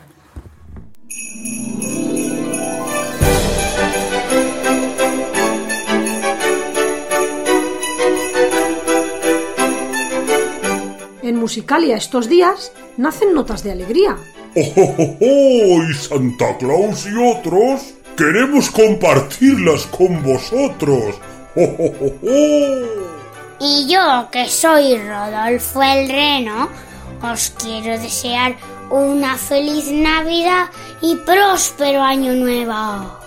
En 11.21 11.35
Musicalia 11.35 11.95
estos 11.95 12.27
días 12.27 12.71
nacen 12.97 13.33
notas 13.33 13.63
de 13.63 13.71
alegría. 13.71 14.17
¡Oh, 14.55 14.73
oh, 14.75 14.95
oh, 14.97 15.17
oh! 15.21 15.83
Y 15.83 15.93
Santa 15.93 16.57
Claus 16.57 17.05
y 17.05 17.15
otros 17.15 17.93
queremos 18.17 18.71
compartirlas 18.71 19.85
con 19.87 20.23
vosotros. 20.23 21.15
¡Oh, 21.55 21.61
oh, 21.61 21.93
oh, 22.01 22.13
oh! 22.23 23.59
Y 23.59 23.87
yo, 23.87 24.27
que 24.31 24.49
soy 24.49 24.97
Rodolfo 24.97 25.83
el 25.83 26.09
Reno, 26.09 26.67
os 27.21 27.51
quiero 27.51 27.99
desear 28.01 28.55
una 28.89 29.37
feliz 29.37 29.91
Navidad 29.91 30.69
y 31.01 31.15
próspero 31.17 32.01
año 32.01 32.33
nuevo. 32.33 33.19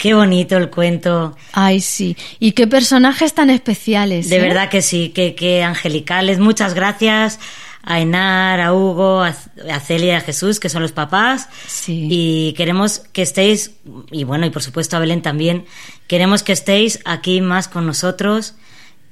Qué 0.00 0.14
bonito 0.14 0.56
el 0.56 0.70
cuento. 0.70 1.36
Ay, 1.52 1.82
sí. 1.82 2.16
Y 2.38 2.52
qué 2.52 2.66
personajes 2.66 3.34
tan 3.34 3.50
especiales. 3.50 4.30
De 4.30 4.36
¿eh? 4.36 4.40
verdad 4.40 4.70
que 4.70 4.80
sí, 4.80 5.10
que, 5.10 5.34
que 5.34 5.62
angelicales. 5.62 6.38
Muchas 6.38 6.72
gracias 6.72 7.38
a 7.82 8.00
Enar, 8.00 8.62
a 8.62 8.72
Hugo, 8.72 9.20
a, 9.20 9.36
a 9.70 9.80
Celia 9.80 10.14
y 10.14 10.16
a 10.16 10.20
Jesús, 10.22 10.58
que 10.58 10.70
son 10.70 10.80
los 10.80 10.92
papás. 10.92 11.50
Sí. 11.66 12.08
Y 12.10 12.54
queremos 12.54 13.00
que 13.12 13.20
estéis, 13.20 13.72
y 14.10 14.24
bueno, 14.24 14.46
y 14.46 14.50
por 14.50 14.62
supuesto 14.62 14.96
a 14.96 15.00
Belén 15.00 15.20
también, 15.20 15.66
queremos 16.06 16.42
que 16.42 16.52
estéis 16.52 17.00
aquí 17.04 17.42
más 17.42 17.68
con 17.68 17.84
nosotros. 17.86 18.54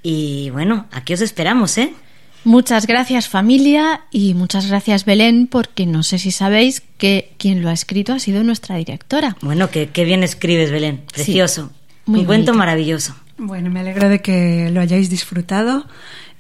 Y 0.03 0.49
bueno, 0.51 0.87
aquí 0.91 1.13
os 1.13 1.21
esperamos, 1.21 1.77
¿eh? 1.77 1.93
Muchas 2.45 2.87
gracias 2.87 3.29
familia 3.29 4.03
y 4.11 4.35
muchas 4.35 4.69
gracias 4.69 5.05
Belén 5.05 5.49
porque 5.49 5.87
no 5.87 6.03
sé 6.03 6.19
si 6.19 6.31
sabéis 6.31 6.83
que 6.97 7.33
quien 7.37 7.63
lo 7.63 7.69
ha 7.69 7.73
escrito 7.73 8.13
ha 8.13 8.19
sido 8.19 8.45
nuestra 8.45 8.77
directora. 8.77 9.37
Bueno, 9.43 9.71
que, 9.71 9.89
que 9.89 10.05
bien 10.05 10.23
escribes, 10.23 10.71
Belén. 10.71 11.03
Precioso. 11.13 11.71
muy 12.07 12.21
Un 12.21 12.27
cuento 12.27 12.55
maravilloso. 12.55 13.15
Bueno, 13.37 13.71
me 13.71 13.81
alegro 13.81 14.09
de 14.09 14.21
que 14.21 14.71
lo 14.71 14.81
hayáis 14.81 15.11
disfrutado 15.11 15.87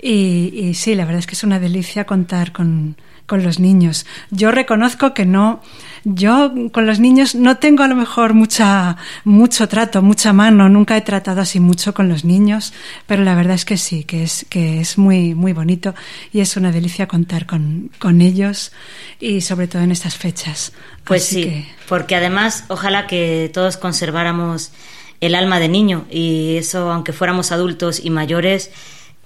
y, 0.01 0.53
y 0.55 0.75
sí, 0.75 0.95
la 0.95 1.05
verdad 1.05 1.21
es 1.21 1.27
que 1.27 1.35
es 1.35 1.45
una 1.45 1.61
delicia 1.61 2.05
contar 2.05 2.53
con, 2.53 2.97
con 3.29 3.45
los 3.45 3.61
niños. 3.61 4.07
Yo 4.33 4.51
reconozco 4.51 5.14
que 5.14 5.24
no, 5.26 5.62
yo 6.03 6.51
con 6.72 6.87
los 6.87 6.99
niños 6.99 7.35
no 7.37 7.59
tengo 7.59 7.83
a 7.85 7.89
lo 7.89 7.95
mejor 7.95 8.33
mucha, 8.35 8.97
mucho 9.22 9.68
trato, 9.68 10.03
mucha 10.03 10.33
mano, 10.33 10.68
nunca 10.68 10.97
he 10.97 11.03
tratado 11.03 11.43
así 11.43 11.61
mucho 11.61 11.93
con 11.95 12.09
los 12.09 12.24
niños, 12.24 12.72
pero 13.07 13.22
la 13.22 13.35
verdad 13.37 13.55
es 13.55 13.64
que 13.64 13.76
sí, 13.76 14.03
que 14.05 14.22
es, 14.24 14.47
que 14.49 14.81
es 14.81 14.99
muy, 14.99 15.35
muy 15.37 15.53
bonito 15.53 15.95
y 16.33 16.41
es 16.41 16.57
una 16.57 16.72
delicia 16.72 17.07
contar 17.07 17.47
con, 17.47 17.91
con 18.01 18.20
ellos 18.22 18.72
y 19.20 19.43
sobre 19.43 19.68
todo 19.68 19.83
en 19.83 19.93
estas 19.93 20.16
fechas. 20.16 20.72
Pues 21.05 21.22
Así 21.24 21.35
sí, 21.37 21.43
que- 21.45 21.66
porque 21.89 22.16
además 22.16 22.64
ojalá 22.68 23.07
que 23.07 23.51
todos 23.53 23.76
conserváramos 23.76 24.72
el 25.20 25.35
alma 25.35 25.61
de 25.61 25.68
niño 25.68 26.07
y 26.11 26.57
eso, 26.57 26.91
aunque 26.91 27.12
fuéramos 27.12 27.53
adultos 27.53 28.01
y 28.03 28.09
mayores, 28.11 28.70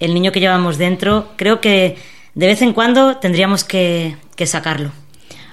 el 0.00 0.14
niño 0.14 0.32
que 0.32 0.40
llevamos 0.40 0.76
dentro, 0.78 1.30
creo 1.36 1.60
que 1.60 1.96
de 2.34 2.46
vez 2.46 2.62
en 2.62 2.72
cuando 2.72 3.16
tendríamos 3.16 3.64
que, 3.64 4.16
que 4.36 4.46
sacarlo. 4.46 4.92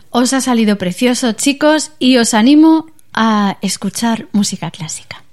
Os 0.10 0.34
ha 0.34 0.42
salido 0.42 0.78
precioso 0.78 1.34
chicos 1.34 1.92
y 2.00 2.18
os 2.18 2.34
animo 2.34 2.88
a 3.14 3.58
escuchar 3.62 4.28
música 4.32 4.72
clásica. 4.72 5.24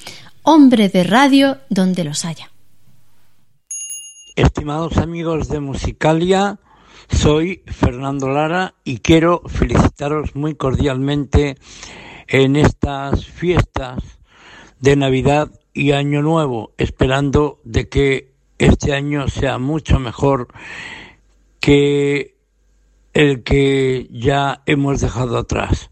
hombre 0.43 0.87
de 0.87 1.03
radio 1.03 1.57
donde 1.69 2.05
los 2.05 2.23
haya. 2.23 2.49
Estimados 4.37 4.97
amigos 4.97 5.49
de 5.49 5.59
Musicalia, 5.59 6.59
soy 7.09 7.63
Fernando 7.65 8.29
Lara 8.29 8.75
y 8.83 8.99
quiero 8.99 9.41
felicitaros 9.47 10.35
muy 10.35 10.53
cordialmente 10.53 11.57
en 12.27 12.55
estas 12.55 13.25
fiestas 13.25 14.19
de 14.79 14.95
Navidad 14.95 15.49
y 15.73 15.93
Año 15.93 16.21
Nuevo, 16.21 16.71
esperando 16.77 17.59
de 17.63 17.89
que 17.89 18.31
este 18.59 18.93
año 18.93 19.27
sea 19.27 19.57
mucho 19.57 19.97
mejor 19.97 20.49
que 21.59 22.35
el 23.13 23.41
que 23.41 24.07
ya 24.11 24.61
hemos 24.67 25.01
dejado 25.01 25.39
atrás. 25.39 25.89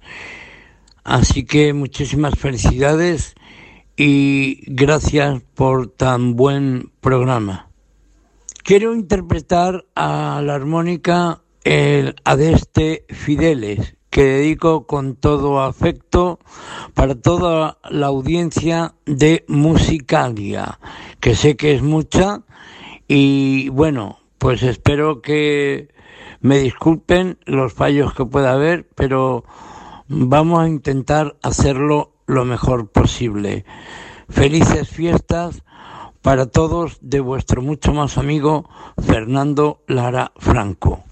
Así 1.03 1.45
que 1.45 1.73
muchísimas 1.73 2.35
felicidades 2.37 3.33
y 3.97 4.61
gracias 4.71 5.41
por 5.55 5.87
tan 5.87 6.35
buen 6.35 6.91
programa. 7.01 7.64
Quiero 8.65 8.95
interpretar 8.95 9.85
a 9.93 10.41
la 10.43 10.55
armónica 10.55 11.43
el 11.63 12.15
Adeste 12.23 13.05
Fideles, 13.09 13.95
que 14.09 14.23
dedico 14.23 14.87
con 14.87 15.17
todo 15.17 15.61
afecto 15.61 16.39
para 16.95 17.13
toda 17.13 17.77
la 17.87 18.07
audiencia 18.07 18.95
de 19.05 19.45
Musicalia, 19.47 20.79
que 21.19 21.35
sé 21.35 21.55
que 21.55 21.75
es 21.75 21.83
mucha 21.83 22.41
y 23.07 23.69
bueno, 23.69 24.17
pues 24.39 24.63
espero 24.63 25.21
que 25.21 25.89
me 26.41 26.57
disculpen 26.57 27.37
los 27.45 27.71
fallos 27.71 28.15
que 28.15 28.25
pueda 28.25 28.53
haber, 28.53 28.89
pero 28.95 29.43
vamos 30.07 30.59
a 30.59 30.67
intentar 30.67 31.37
hacerlo 31.43 32.15
lo 32.25 32.45
mejor 32.45 32.89
posible. 32.91 33.63
Felices 34.27 34.89
fiestas 34.89 35.61
para 36.25 36.47
todos 36.47 36.97
de 37.01 37.19
vuestro 37.19 37.61
mucho 37.61 37.93
más 37.93 38.17
amigo 38.17 38.67
Fernando 38.97 39.83
Lara 39.85 40.31
Franco. 40.37 41.04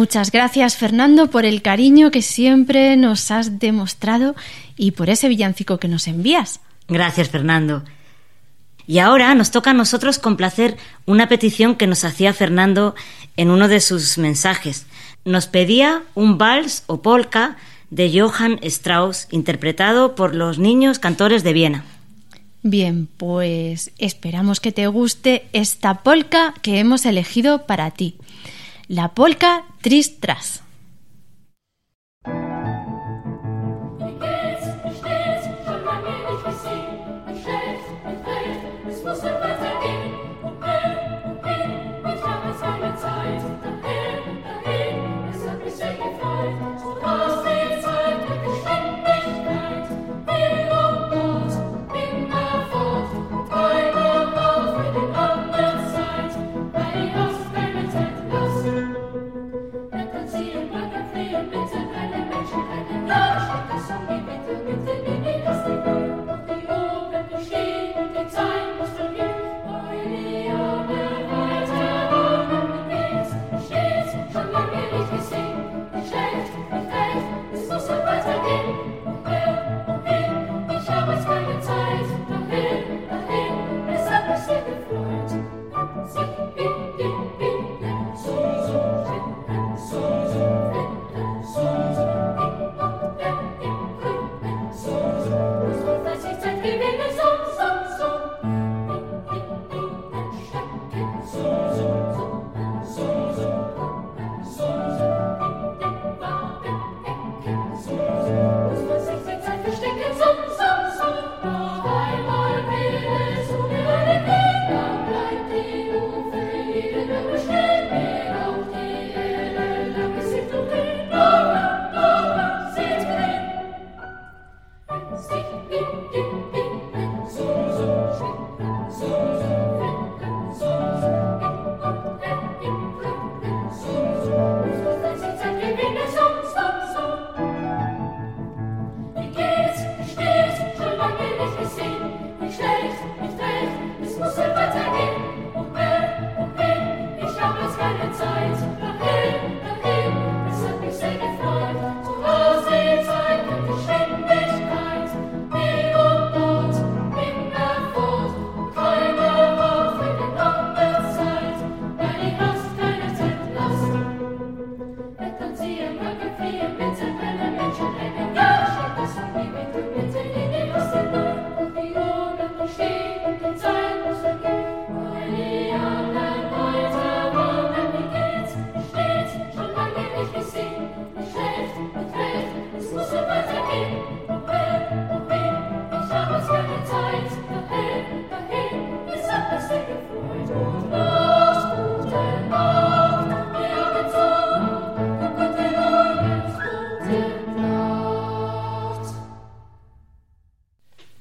Muchas 0.00 0.32
gracias 0.32 0.78
Fernando 0.78 1.28
por 1.28 1.44
el 1.44 1.60
cariño 1.60 2.10
que 2.10 2.22
siempre 2.22 2.96
nos 2.96 3.30
has 3.30 3.58
demostrado 3.58 4.34
y 4.74 4.92
por 4.92 5.10
ese 5.10 5.28
villancico 5.28 5.76
que 5.76 5.88
nos 5.88 6.08
envías. 6.08 6.60
Gracias 6.88 7.28
Fernando. 7.28 7.84
Y 8.86 8.98
ahora 9.00 9.34
nos 9.34 9.50
toca 9.50 9.72
a 9.72 9.74
nosotros 9.74 10.18
complacer 10.18 10.78
una 11.04 11.28
petición 11.28 11.74
que 11.74 11.86
nos 11.86 12.04
hacía 12.04 12.32
Fernando 12.32 12.94
en 13.36 13.50
uno 13.50 13.68
de 13.68 13.82
sus 13.82 14.16
mensajes. 14.16 14.86
Nos 15.26 15.48
pedía 15.48 16.02
un 16.14 16.38
vals 16.38 16.84
o 16.86 17.02
polka 17.02 17.58
de 17.90 18.10
Johann 18.18 18.58
Strauss 18.62 19.28
interpretado 19.30 20.14
por 20.14 20.34
los 20.34 20.58
niños 20.58 20.98
cantores 20.98 21.44
de 21.44 21.52
Viena. 21.52 21.84
Bien, 22.62 23.06
pues 23.18 23.90
esperamos 23.98 24.60
que 24.60 24.72
te 24.72 24.86
guste 24.86 25.46
esta 25.52 26.02
polka 26.02 26.54
que 26.62 26.78
hemos 26.78 27.04
elegido 27.04 27.66
para 27.66 27.90
ti. 27.90 28.16
La 28.90 29.14
polka 29.14 29.66
Tristras. 29.82 30.64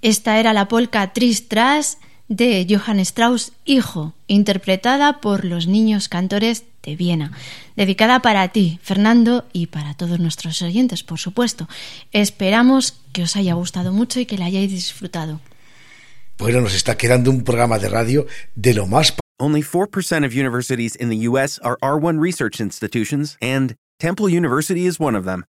Esta 0.09 0.39
era 0.39 0.53
la 0.53 0.67
polka 0.67 1.13
Tristras 1.13 1.99
de 2.27 2.65
Johann 2.67 2.99
Strauss, 2.99 3.51
hijo, 3.63 4.15
interpretada 4.25 5.21
por 5.21 5.45
los 5.45 5.67
niños 5.67 6.09
cantores 6.09 6.63
de 6.81 6.95
Viena, 6.95 7.31
dedicada 7.75 8.19
para 8.19 8.47
ti, 8.47 8.79
Fernando, 8.81 9.45
y 9.53 9.67
para 9.67 9.93
todos 9.93 10.19
nuestros 10.19 10.63
oyentes, 10.63 11.03
por 11.03 11.19
supuesto. 11.19 11.69
Esperamos 12.11 12.99
que 13.13 13.21
os 13.21 13.35
haya 13.35 13.53
gustado 13.53 13.93
mucho 13.93 14.19
y 14.19 14.25
que 14.25 14.39
la 14.39 14.45
hayáis 14.45 14.71
disfrutado. 14.71 15.41
Bueno, 16.39 16.59
nos 16.61 16.73
está 16.73 16.97
quedando 16.97 17.29
un 17.29 17.43
programa 17.43 17.77
de 17.77 17.89
radio 17.89 18.25
de 18.55 18.73
lo 18.73 18.87
más... 18.87 19.13
Only 19.39 19.61
4% 19.61 20.25
of 20.25 20.33
universities 20.33 20.95
in 20.95 21.09
the 21.09 21.27
U.S. 21.27 21.61
are 21.61 21.77
R1 21.83 22.19
research 22.19 22.59
institutions, 22.59 23.37
and 23.43 23.75
Temple 23.99 24.35
University 24.35 24.87
is 24.87 24.99
one 24.99 25.15
of 25.15 25.25
them. 25.25 25.45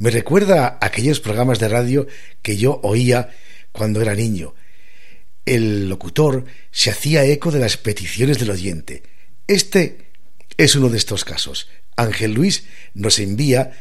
Me 0.00 0.10
recuerda 0.10 0.78
aquellos 0.80 1.20
programas 1.20 1.58
de 1.58 1.68
radio 1.68 2.06
que 2.40 2.56
yo 2.56 2.80
oía 2.82 3.36
cuando 3.70 4.00
era 4.00 4.14
niño. 4.14 4.54
El 5.44 5.90
locutor 5.90 6.46
se 6.70 6.88
hacía 6.88 7.26
eco 7.26 7.50
de 7.50 7.58
las 7.58 7.76
peticiones 7.76 8.38
del 8.38 8.50
oyente. 8.50 9.02
Este 9.46 10.10
es 10.56 10.74
uno 10.74 10.88
de 10.88 10.96
estos 10.96 11.26
casos. 11.26 11.68
Ángel 11.96 12.32
Luis 12.32 12.64
nos 12.94 13.18
envía 13.18 13.72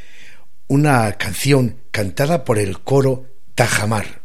una 0.67 1.13
canción 1.13 1.77
cantada 1.89 2.43
por 2.43 2.59
el 2.59 2.81
coro 2.81 3.27
Tajamar. 3.55 4.18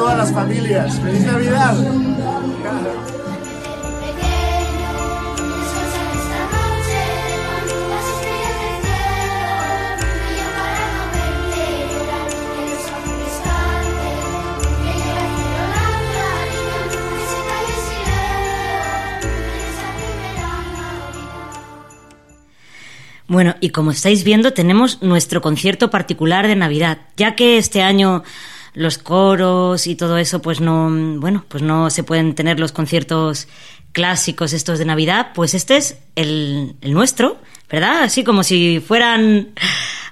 Todas 0.00 0.16
las 0.16 0.32
familias. 0.32 0.98
¡Feliz 0.98 1.26
Navidad! 1.26 1.76
Bueno, 23.28 23.54
y 23.60 23.68
como 23.68 23.90
estáis 23.90 24.24
viendo, 24.24 24.54
tenemos 24.54 25.02
nuestro 25.02 25.42
concierto 25.42 25.90
particular 25.90 26.48
de 26.48 26.56
Navidad, 26.56 26.98
ya 27.16 27.36
que 27.36 27.58
este 27.58 27.82
año 27.82 28.24
los 28.74 28.98
coros 28.98 29.86
y 29.86 29.96
todo 29.96 30.18
eso, 30.18 30.42
pues 30.42 30.60
no, 30.60 30.90
bueno, 31.20 31.44
pues 31.48 31.62
no 31.62 31.90
se 31.90 32.02
pueden 32.02 32.34
tener 32.34 32.60
los 32.60 32.72
conciertos 32.72 33.48
clásicos 33.92 34.52
estos 34.52 34.78
de 34.78 34.84
Navidad, 34.84 35.32
pues 35.34 35.54
este 35.54 35.76
es 35.76 35.98
el, 36.14 36.76
nuestro, 36.82 37.38
¿verdad? 37.68 38.02
Así 38.02 38.24
como 38.24 38.42
si 38.42 38.80
fueran... 38.80 39.48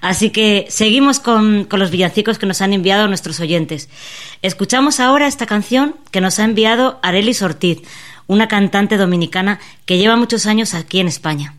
Así 0.00 0.30
que 0.30 0.66
seguimos 0.68 1.18
con, 1.18 1.64
con 1.64 1.80
los 1.80 1.90
villancicos 1.90 2.38
que 2.38 2.46
nos 2.46 2.61
han 2.61 2.72
enviado 2.72 3.09
nuestros 3.09 3.40
oyentes. 3.40 3.88
Escuchamos 4.42 5.00
ahora 5.00 5.26
esta 5.26 5.44
canción 5.46 5.96
que 6.12 6.20
nos 6.20 6.38
ha 6.38 6.44
enviado 6.44 7.00
Arelis 7.02 7.42
Ortiz, 7.42 7.82
una 8.28 8.46
cantante 8.46 8.96
dominicana 8.96 9.59
que 9.86 9.98
lleva 9.98 10.14
muchos 10.14 10.46
años 10.46 10.74
aquí 10.74 11.00
en 11.00 11.09
España. 11.09 11.57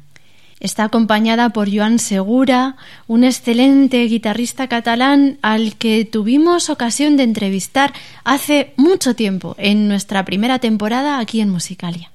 Está 0.60 0.86
acompañada 0.86 1.50
por 1.50 1.74
Joan 1.74 2.00
Segura, 2.00 2.76
un 3.08 3.24
excelente 3.24 4.04
guitarrista 4.04 4.68
catalán 4.68 5.38
al 5.42 5.76
que 5.76 6.04
tuvimos 6.04 6.70
ocasión 6.70 7.16
de 7.16 7.24
entrevistar 7.24 7.94
hace 8.26 8.74
mucho 8.76 9.16
tiempo 9.16 9.56
en 9.58 9.88
nuestra 9.88 10.26
primera 10.26 10.60
temporada 10.60 11.20
aquí 11.20 11.40
en 11.40 11.50
Musicalia. 11.50 12.12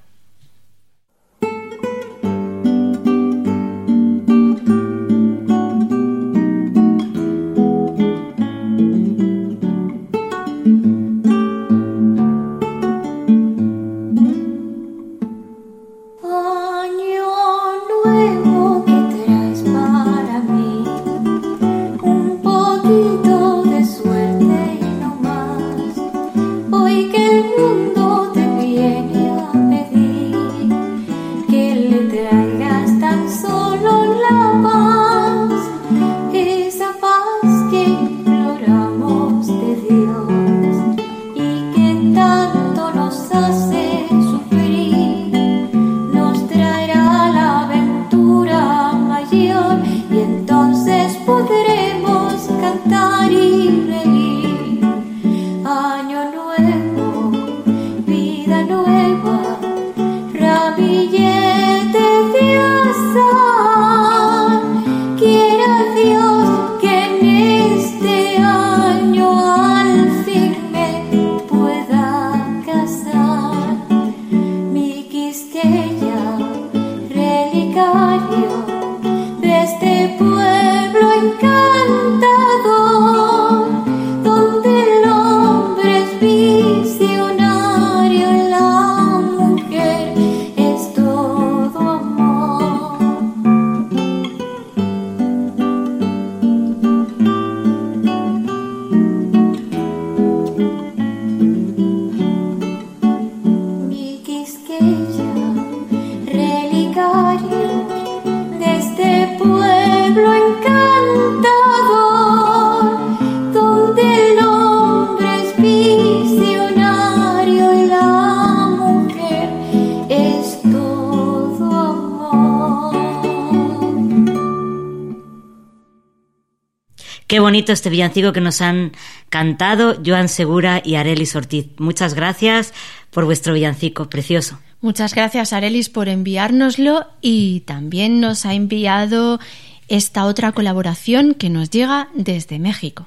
Bonito 127.65 127.73
este 127.73 127.89
villancico 127.89 128.35
que 128.35 128.43
nos 128.43 128.61
han 128.61 128.93
cantado 129.31 129.97
Joan 130.05 130.29
Segura 130.29 130.83
y 130.85 130.97
Arelis 130.97 131.35
Ortiz. 131.35 131.69
Muchas 131.79 132.13
gracias 132.13 132.75
por 133.11 133.25
vuestro 133.25 133.55
villancico, 133.55 134.11
precioso. 134.11 134.59
Muchas 134.83 135.15
gracias, 135.15 135.55
Arelis, 135.55 135.89
por 135.89 136.11
enviárnoslo 136.11 137.07
y 137.23 137.61
también 137.61 138.21
nos 138.21 138.45
ha 138.45 138.53
enviado 138.53 139.41
esta 139.89 140.27
otra 140.27 140.53
colaboración 140.53 141.33
que 141.33 141.49
nos 141.49 141.71
llega 141.71 142.11
desde 142.13 142.59
México. 142.59 143.07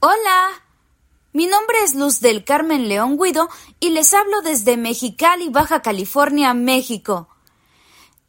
Hola, 0.00 0.48
mi 1.32 1.46
nombre 1.46 1.78
es 1.82 1.94
Luz 1.94 2.20
del 2.20 2.44
Carmen 2.44 2.88
León 2.88 3.16
Guido 3.16 3.48
y 3.80 3.88
les 3.88 4.12
hablo 4.12 4.42
desde 4.42 4.76
Mexicali, 4.76 5.48
Baja 5.48 5.80
California, 5.80 6.52
México. 6.52 7.35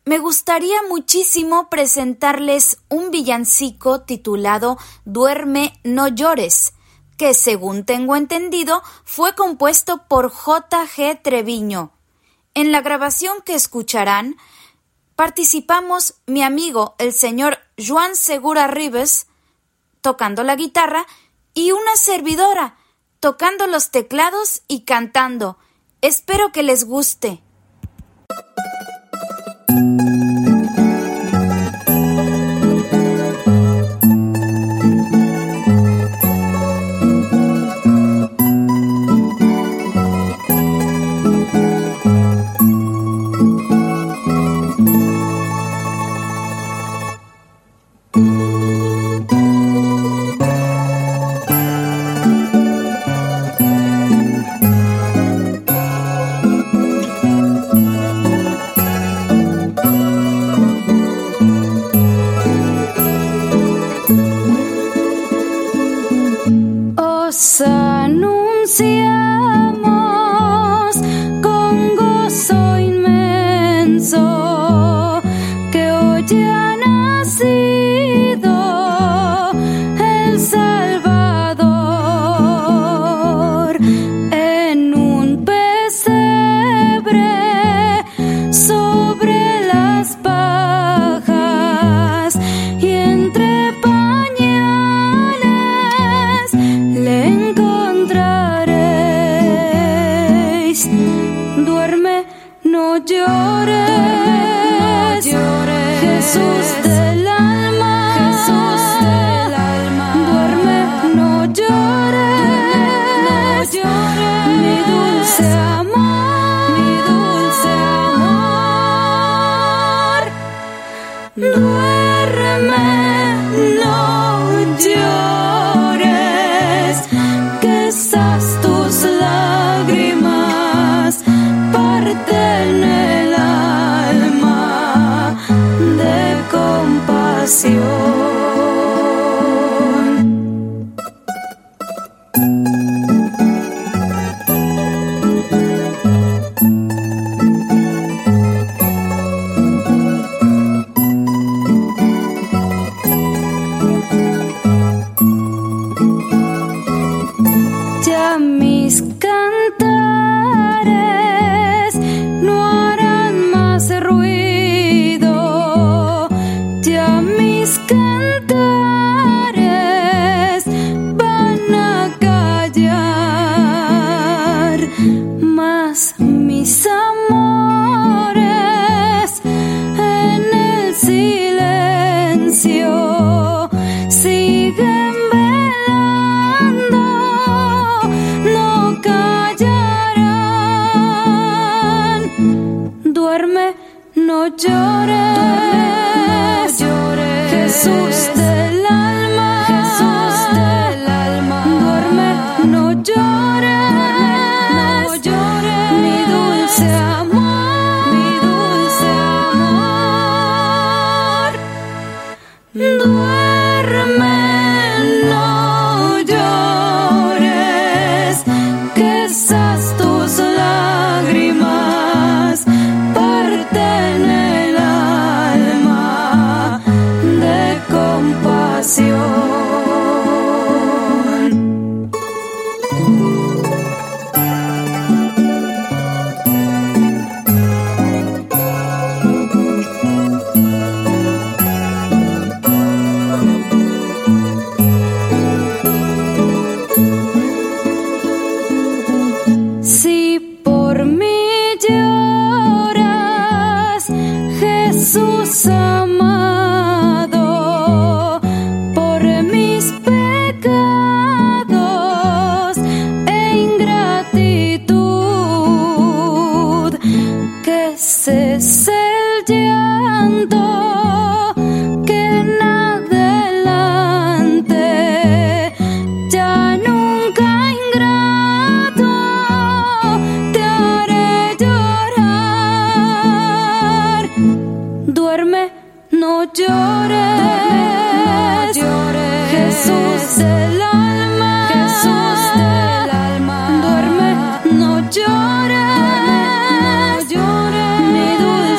Me 0.07 0.19
gustaría 0.19 0.81
muchísimo 0.83 1.69
presentarles 1.69 2.77
un 2.87 3.11
villancico 3.11 4.03
titulado 4.03 4.77
Duerme, 5.03 5.81
no 5.83 6.07
llores, 6.07 6.71
que 7.17 7.33
según 7.33 7.83
tengo 7.83 8.15
entendido 8.15 8.81
fue 9.03 9.35
compuesto 9.35 10.05
por 10.07 10.29
J. 10.31 10.85
G. 10.85 11.21
Treviño. 11.21 11.91
En 12.53 12.71
la 12.71 12.79
grabación 12.79 13.41
que 13.41 13.53
escucharán, 13.53 14.37
participamos 15.17 16.13
mi 16.25 16.41
amigo 16.41 16.95
el 16.99 17.11
señor 17.11 17.57
Juan 17.77 18.15
Segura 18.15 18.67
Ribes 18.67 19.27
tocando 19.99 20.43
la 20.43 20.55
guitarra 20.55 21.05
y 21.53 21.73
una 21.73 21.97
servidora 21.97 22.77
tocando 23.19 23.67
los 23.67 23.91
teclados 23.91 24.61
y 24.69 24.85
cantando. 24.85 25.57
Espero 25.99 26.53
que 26.53 26.63
les 26.63 26.85
guste. 26.85 27.43
Os 29.69 30.06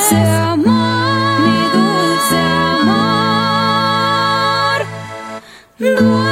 dulce 0.09 0.17
amor, 0.17 1.41
mi 1.45 1.59
dulce 1.73 2.41
amor. 5.79 6.28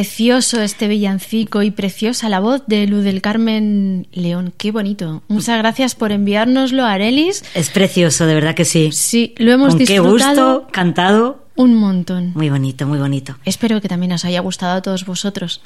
Precioso 0.00 0.62
este 0.62 0.88
villancico 0.88 1.62
y 1.62 1.70
preciosa 1.70 2.30
la 2.30 2.40
voz 2.40 2.62
de 2.66 2.86
Luz 2.86 3.04
del 3.04 3.20
Carmen 3.20 4.08
León. 4.12 4.54
Qué 4.56 4.72
bonito. 4.72 5.22
Muchas 5.28 5.58
gracias 5.58 5.94
por 5.94 6.10
enviárnoslo, 6.10 6.86
Arelis. 6.86 7.44
Es 7.54 7.68
precioso, 7.68 8.24
de 8.24 8.32
verdad 8.32 8.54
que 8.54 8.64
sí. 8.64 8.92
Sí, 8.92 9.34
lo 9.36 9.52
hemos 9.52 9.74
Con 9.74 9.84
qué 9.84 9.92
disfrutado 9.92 10.60
gusto, 10.60 10.72
cantado. 10.72 11.44
un 11.54 11.74
montón. 11.74 12.32
Muy 12.34 12.48
bonito, 12.48 12.86
muy 12.86 12.98
bonito. 12.98 13.36
Espero 13.44 13.82
que 13.82 13.88
también 13.90 14.12
os 14.12 14.24
haya 14.24 14.40
gustado 14.40 14.78
a 14.78 14.80
todos 14.80 15.04
vosotros. 15.04 15.60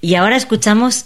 Y 0.00 0.14
ahora 0.14 0.36
escuchamos 0.36 1.04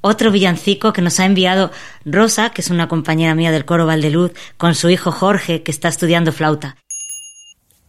otro 0.00 0.30
villancico 0.30 0.94
que 0.94 1.02
nos 1.02 1.20
ha 1.20 1.26
enviado 1.26 1.70
Rosa, 2.06 2.48
que 2.48 2.62
es 2.62 2.70
una 2.70 2.88
compañera 2.88 3.34
mía 3.34 3.52
del 3.52 3.66
coro 3.66 3.84
Valdeluz, 3.84 4.32
con 4.56 4.74
su 4.74 4.88
hijo 4.88 5.12
Jorge, 5.12 5.62
que 5.62 5.70
está 5.70 5.88
estudiando 5.88 6.32
flauta. 6.32 6.78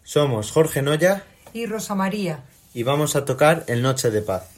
Somos 0.03 0.51
Jorge 0.51 0.81
Noya 0.81 1.23
y 1.53 1.65
Rosa 1.65 1.95
María. 1.95 2.43
Y 2.73 2.83
vamos 2.83 3.15
a 3.15 3.25
tocar 3.25 3.63
el 3.67 3.81
Noche 3.81 4.11
de 4.11 4.21
Paz. 4.21 4.52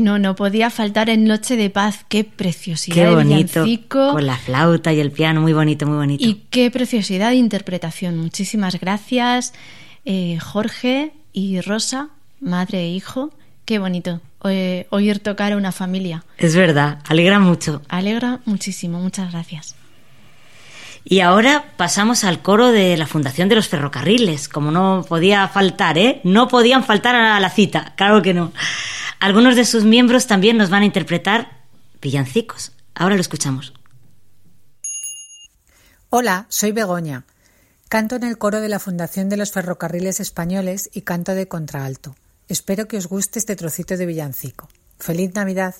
Bueno, 0.00 0.18
no 0.18 0.34
podía 0.34 0.70
faltar 0.70 1.10
en 1.10 1.24
Noche 1.24 1.56
de 1.56 1.68
Paz. 1.68 2.06
Qué 2.08 2.24
preciosidad 2.24 2.94
Qué 2.94 3.14
bonito. 3.14 3.66
Con 3.90 4.24
la 4.24 4.38
flauta 4.38 4.94
y 4.94 4.98
el 4.98 5.12
piano, 5.12 5.42
muy 5.42 5.52
bonito, 5.52 5.86
muy 5.86 5.98
bonito. 5.98 6.24
Y 6.24 6.46
qué 6.48 6.70
preciosidad 6.70 7.28
de 7.28 7.36
interpretación. 7.36 8.16
Muchísimas 8.16 8.80
gracias, 8.80 9.52
eh, 10.06 10.38
Jorge 10.40 11.12
y 11.34 11.60
Rosa, 11.60 12.08
madre 12.40 12.84
e 12.84 12.88
hijo. 12.88 13.30
Qué 13.66 13.78
bonito 13.78 14.22
eh, 14.44 14.86
oír 14.88 15.18
tocar 15.18 15.52
a 15.52 15.58
una 15.58 15.70
familia. 15.70 16.24
Es 16.38 16.56
verdad, 16.56 17.00
alegra 17.06 17.38
mucho. 17.38 17.82
Alegra 17.90 18.40
muchísimo. 18.46 19.00
Muchas 19.00 19.30
gracias. 19.32 19.76
Y 21.04 21.20
ahora 21.20 21.72
pasamos 21.76 22.24
al 22.24 22.40
coro 22.40 22.72
de 22.72 22.96
la 22.96 23.06
Fundación 23.06 23.50
de 23.50 23.56
los 23.56 23.68
Ferrocarriles, 23.68 24.48
como 24.48 24.70
no 24.70 25.04
podía 25.06 25.46
faltar, 25.48 25.98
¿eh? 25.98 26.22
No 26.24 26.48
podían 26.48 26.84
faltar 26.84 27.14
a 27.16 27.38
la 27.38 27.50
cita, 27.50 27.92
claro 27.96 28.22
que 28.22 28.32
no. 28.32 28.52
Algunos 29.20 29.54
de 29.54 29.66
sus 29.66 29.84
miembros 29.84 30.26
también 30.26 30.56
nos 30.56 30.70
van 30.70 30.82
a 30.82 30.86
interpretar 30.86 31.66
villancicos. 32.00 32.72
Ahora 32.94 33.16
lo 33.16 33.20
escuchamos. 33.20 33.74
Hola, 36.08 36.46
soy 36.48 36.72
Begoña. 36.72 37.24
Canto 37.90 38.16
en 38.16 38.24
el 38.24 38.38
coro 38.38 38.60
de 38.60 38.68
la 38.68 38.78
Fundación 38.78 39.28
de 39.28 39.36
los 39.36 39.52
Ferrocarriles 39.52 40.20
Españoles 40.20 40.88
y 40.92 41.02
canto 41.02 41.34
de 41.34 41.48
contraalto. 41.48 42.16
Espero 42.48 42.88
que 42.88 42.96
os 42.96 43.08
guste 43.08 43.38
este 43.38 43.56
trocito 43.56 43.96
de 43.96 44.06
villancico. 44.06 44.68
¡Feliz 44.98 45.34
Navidad! 45.34 45.74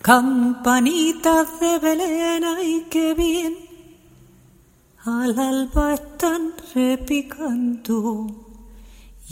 Campanitas 0.00 1.60
de 1.60 1.78
Belén, 1.78 2.44
ay 2.44 2.86
qué 2.90 3.14
bien, 3.14 3.54
al 5.04 5.38
alba 5.38 5.94
están 5.94 6.54
repicando 6.74 8.51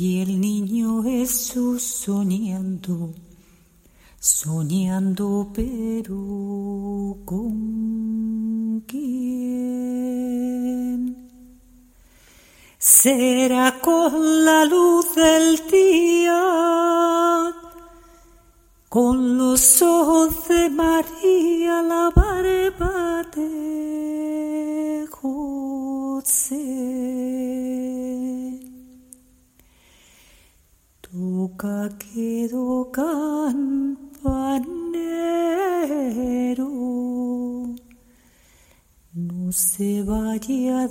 y 0.00 0.22
el 0.22 0.40
niño 0.40 1.02
Jesús 1.02 1.82
soñando, 1.82 3.12
soñando 4.18 5.50
pero 5.54 7.18
con 7.26 8.82
quién. 8.86 9.10
Será 12.78 13.78
con 13.82 14.42
la 14.46 14.64
luz 14.64 15.14
del 15.14 15.68
día 15.70 16.40
con 18.88 19.36
los 19.36 19.82
ojos 19.82 20.48
de 20.48 20.70
María 20.70 21.82
la 21.82 22.10
barba 22.16 23.22
de 23.36 25.06
José. 25.10 26.70
Toca 31.12 31.88
quedó 31.98 32.88
campanero, 32.92 33.10
no 39.12 39.50
se 39.50 40.04
vaya 40.04 40.82
a 40.82 40.88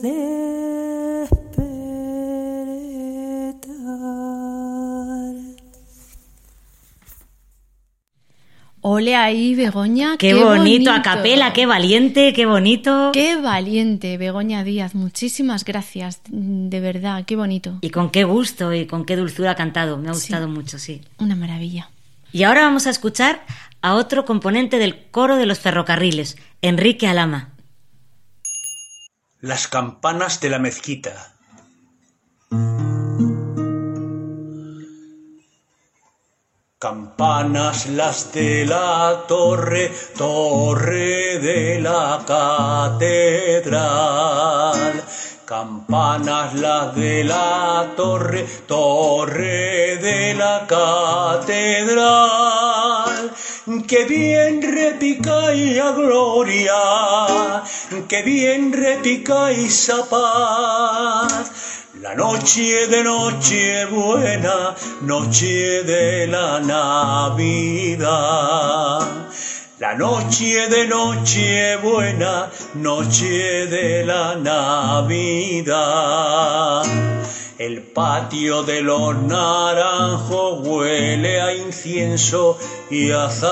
Ole 8.81 9.15
ahí, 9.15 9.55
Begoña. 9.55 10.15
Qué, 10.17 10.33
bonito, 10.35 10.91
a 10.91 11.01
capela, 11.01 11.51
qué 11.51 11.65
valiente, 11.65 12.31
qué 12.33 12.45
bonito. 12.45 13.11
Qué 13.11 13.35
valiente, 13.35 14.17
Begoña 14.17 14.63
Díaz. 14.63 14.95
Muchísimas 14.95 15.65
gracias, 15.65 16.21
de 16.29 16.79
verdad, 16.79 17.25
qué 17.25 17.35
bonito. 17.35 17.77
Y 17.81 17.89
con 17.89 18.09
qué 18.09 18.23
gusto 18.23 18.73
y 18.73 18.85
con 18.85 19.05
qué 19.05 19.17
dulzura 19.17 19.51
ha 19.51 19.55
cantado. 19.55 19.97
Me 19.97 20.09
ha 20.09 20.13
gustado 20.13 20.47
mucho, 20.47 20.79
sí. 20.79 21.01
Una 21.17 21.35
maravilla. 21.35 21.89
Y 22.31 22.43
ahora 22.43 22.61
vamos 22.61 22.87
a 22.87 22.91
escuchar 22.91 23.43
a 23.81 23.95
otro 23.95 24.23
componente 24.23 24.77
del 24.77 25.07
coro 25.11 25.35
de 25.35 25.45
los 25.45 25.59
ferrocarriles, 25.59 26.37
Enrique 26.61 27.07
Alama. 27.07 27.49
Las 29.41 29.67
campanas 29.67 30.39
de 30.39 30.49
la 30.49 30.59
mezquita. 30.59 31.33
Campanas 36.81 37.87
las 37.87 38.31
de 38.31 38.65
la 38.65 39.25
torre, 39.27 39.91
torre 40.17 41.37
de 41.39 41.77
la 41.81 42.23
catedral. 42.25 43.83
Campanas 45.43 46.53
las 46.53 46.95
de 46.95 47.25
la 47.25 47.85
torre, 47.97 48.47
torre 48.65 49.97
de 49.97 50.33
la 50.35 50.65
catedral. 50.67 51.99
Que 53.85 54.05
bien 54.05 54.61
repicáis 54.61 55.77
a 55.81 55.91
gloria, 55.91 56.79
que 58.07 58.21
bien 58.21 58.71
repicáis 58.71 59.89
a 59.89 60.05
paz. 60.05 61.68
La 62.01 62.15
noche 62.15 62.87
de 62.87 63.03
noche 63.03 63.85
buena, 63.91 64.73
noche 65.01 65.83
de 65.83 66.27
la 66.27 66.61
Navidad. 66.61 67.99
La 69.79 69.95
noche 69.95 70.69
de 70.69 70.87
noche 70.87 71.75
buena, 71.83 72.49
noche 72.75 73.67
de 73.67 74.05
la 74.05 74.35
Navidad. 74.35 75.65
El 77.57 77.81
patio 77.81 78.63
de 78.63 78.81
los 78.81 79.17
naranjos 79.17 80.65
huele 80.65 81.41
a 81.41 81.53
incienso 81.53 82.57
y 82.89 83.11
azar. 83.11 83.49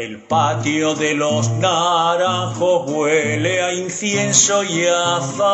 El 0.00 0.16
patio 0.18 0.94
de 0.94 1.12
los 1.12 1.50
naranjos 1.50 2.90
huele 2.90 3.62
a 3.62 3.74
incienso 3.74 4.64
y 4.64 4.86
azar. 4.86 5.44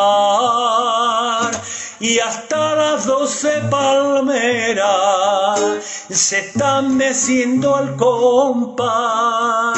Y 1.98 2.20
hasta 2.20 2.76
las 2.76 3.06
doce 3.06 3.60
palmeras 3.68 5.58
se 6.08 6.38
están 6.38 6.96
meciendo 6.96 7.74
al 7.74 7.96
compás. 7.96 9.76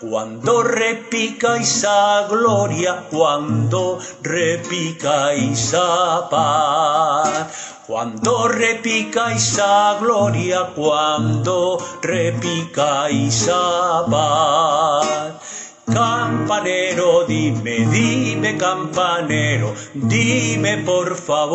Cuando 0.00 0.62
repica 0.62 1.58
esa 1.58 2.28
gloria, 2.28 3.04
cuando 3.10 3.98
repica 4.22 5.34
esa 5.34 6.30
paz. 6.30 7.67
Cuando 7.88 8.48
repica 8.48 9.32
esa 9.32 9.96
gloria, 9.98 10.72
cuando 10.76 11.78
repica 12.02 13.08
esa 13.08 14.04
paz. 14.04 15.72
Campanero, 15.86 17.24
dime, 17.26 17.86
dime, 17.86 18.58
campanero, 18.58 19.72
dime 19.94 20.76
por 20.84 21.16
favor. 21.16 21.48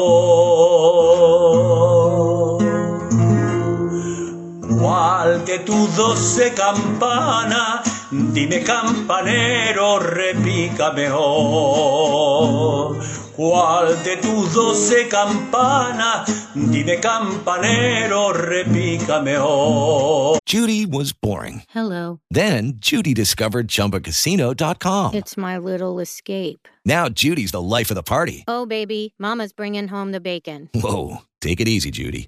¿Cuál 4.79 5.45
de 5.45 5.59
tus 5.59 5.95
doce 5.95 6.51
campanas, 6.55 8.09
dime 8.09 8.63
campanero, 8.63 9.99
repica 9.99 10.89
mejor? 10.93 12.33
¿Cuál 13.35 14.03
de 14.03 14.17
tus 14.17 14.53
doce 14.53 15.07
campanas, 15.09 16.49
dime 16.53 16.99
campanero, 16.99 18.31
repica 18.31 19.21
mejor? 19.23 20.37
Judy 20.45 20.85
was 20.85 21.13
boring. 21.13 21.63
Hello. 21.69 22.19
Then 22.29 22.73
Judy 22.75 23.15
discovered 23.15 23.67
ChumbaCasino.com. 23.67 25.15
It's 25.15 25.35
my 25.35 25.57
little 25.57 25.99
escape. 25.99 26.67
Now 26.85 27.09
Judy's 27.09 27.51
the 27.51 27.61
life 27.61 27.89
of 27.89 27.95
the 27.95 28.03
party. 28.03 28.43
Oh, 28.47 28.67
baby, 28.67 29.15
Mama's 29.17 29.51
bringing 29.51 29.87
home 29.87 30.11
the 30.11 30.21
bacon. 30.21 30.69
Whoa, 30.75 31.23
take 31.41 31.59
it 31.59 31.67
easy, 31.67 31.89
Judy. 31.89 32.27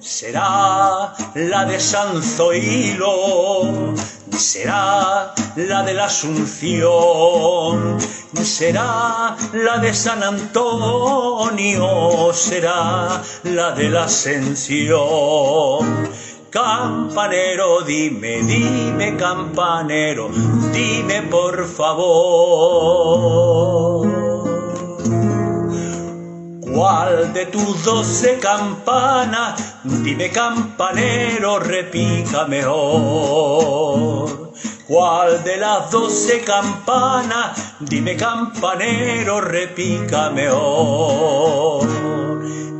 será 0.00 1.14
la 1.34 1.64
de 1.64 1.80
San 1.80 2.22
Zoilo, 2.22 3.94
será 4.36 5.34
la 5.56 5.82
de 5.82 5.94
la 5.94 6.04
Asunción, 6.06 7.98
será 8.42 9.36
la 9.52 9.78
de 9.78 9.94
San 9.94 10.22
Antonio, 10.22 12.32
será 12.32 13.20
la 13.44 13.72
de 13.72 13.90
la 13.90 14.04
Ascensión. 14.04 16.08
Campanero, 16.50 17.82
dime, 17.82 18.42
dime, 18.42 19.16
campanero, 19.16 20.30
dime 20.72 21.22
por 21.22 21.66
favor. 21.66 23.26
¿Cuál 26.76 27.32
de 27.32 27.46
tus 27.46 27.84
doce 27.84 28.38
campanas, 28.38 29.76
dime 29.82 30.28
campanero, 30.28 31.58
repica 31.58 32.44
mejor? 32.44 34.52
¿Cuál 34.86 35.42
de 35.42 35.56
las 35.56 35.90
doce 35.90 36.42
campanas, 36.42 37.76
dime 37.80 38.14
campanero, 38.14 39.40
repica 39.40 40.28
mejor? 40.28 41.88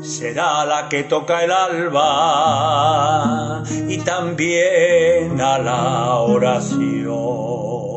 Será 0.02 0.66
la 0.66 0.90
que 0.90 1.04
toca 1.04 1.42
el 1.42 1.52
alba 1.52 3.62
y 3.88 3.96
también 4.00 5.40
a 5.40 5.56
la 5.56 6.16
oración 6.16 7.95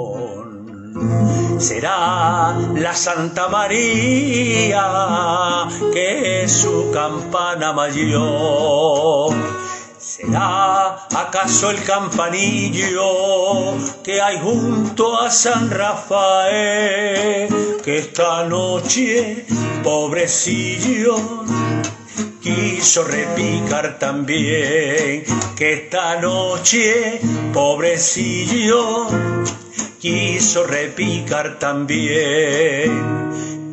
será 1.60 2.56
la 2.76 2.94
Santa 2.96 3.48
María, 3.50 4.86
que 5.94 6.48
su 6.48 6.92
campana 6.92 7.74
mayor. 7.74 9.36
¿Será 9.98 11.08
acaso 11.16 11.70
el 11.70 11.84
campanillo 11.84 13.78
que 14.04 14.20
hay 14.20 14.40
junto 14.40 15.20
a 15.20 15.30
San 15.30 15.70
Rafael? 15.70 17.48
Que 17.84 18.00
esta 18.00 18.44
noche, 18.46 19.46
pobrecillo, 19.84 21.16
quiso 22.42 23.04
repicar 23.04 24.00
también. 24.00 25.24
Que 25.56 25.74
esta 25.74 26.20
noche, 26.20 27.22
pobrecillo, 27.54 29.08
quiso 30.00 30.64
repicar 30.64 31.60
también. 31.60 33.28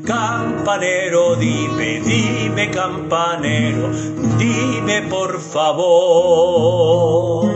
Campanero, 0.05 1.37
dime, 1.37 2.01
dime, 2.01 2.71
campanero, 2.71 3.89
dime 4.39 5.03
por 5.03 5.41
favor. 5.41 7.47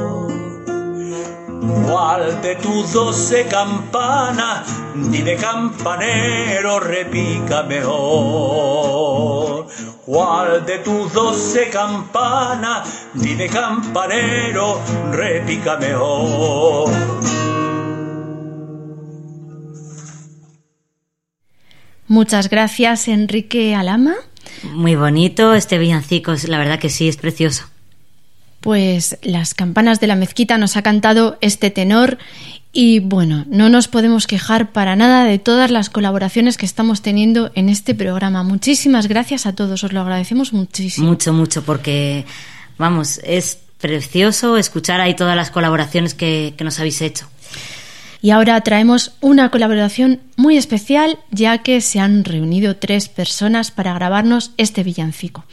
¿Cuál 1.88 2.40
de 2.42 2.54
tus 2.56 2.92
doce 2.92 3.46
campanas, 3.46 4.68
dime 4.94 5.36
campanero, 5.36 6.80
repica 6.80 7.62
mejor? 7.64 9.66
¿Cuál 10.06 10.64
de 10.64 10.78
tus 10.78 11.12
doce 11.12 11.68
campanas, 11.70 13.06
dime 13.14 13.48
campanero, 13.48 14.80
repica 15.12 15.76
mejor? 15.76 16.90
Muchas 22.10 22.50
gracias, 22.50 23.06
Enrique 23.06 23.76
Alama. 23.76 24.16
Muy 24.64 24.96
bonito 24.96 25.54
este 25.54 25.78
villancico, 25.78 26.34
la 26.48 26.58
verdad 26.58 26.80
que 26.80 26.88
sí, 26.88 27.06
es 27.06 27.16
precioso. 27.16 27.66
Pues 28.60 29.16
las 29.22 29.54
campanas 29.54 30.00
de 30.00 30.08
la 30.08 30.16
mezquita 30.16 30.58
nos 30.58 30.76
ha 30.76 30.82
cantado 30.82 31.38
este 31.40 31.70
tenor 31.70 32.18
y 32.72 32.98
bueno, 32.98 33.44
no 33.48 33.68
nos 33.68 33.86
podemos 33.86 34.26
quejar 34.26 34.72
para 34.72 34.96
nada 34.96 35.22
de 35.22 35.38
todas 35.38 35.70
las 35.70 35.88
colaboraciones 35.88 36.56
que 36.56 36.66
estamos 36.66 37.00
teniendo 37.00 37.52
en 37.54 37.68
este 37.68 37.94
programa. 37.94 38.42
Muchísimas 38.42 39.06
gracias 39.06 39.46
a 39.46 39.54
todos, 39.54 39.84
os 39.84 39.92
lo 39.92 40.00
agradecemos 40.00 40.52
muchísimo. 40.52 41.06
Mucho, 41.06 41.32
mucho, 41.32 41.62
porque 41.62 42.26
vamos, 42.76 43.20
es 43.22 43.56
precioso 43.80 44.56
escuchar 44.56 45.00
ahí 45.00 45.14
todas 45.14 45.36
las 45.36 45.52
colaboraciones 45.52 46.14
que, 46.14 46.54
que 46.58 46.64
nos 46.64 46.80
habéis 46.80 47.02
hecho. 47.02 47.28
Y 48.22 48.30
ahora 48.30 48.60
traemos 48.60 49.14
una 49.20 49.50
colaboración 49.50 50.20
muy 50.36 50.56
especial 50.56 51.18
ya 51.30 51.62
que 51.62 51.80
se 51.80 52.00
han 52.00 52.24
reunido 52.24 52.76
tres 52.76 53.08
personas 53.08 53.70
para 53.70 53.94
grabarnos 53.94 54.52
este 54.58 54.82
villancico. 54.82 55.44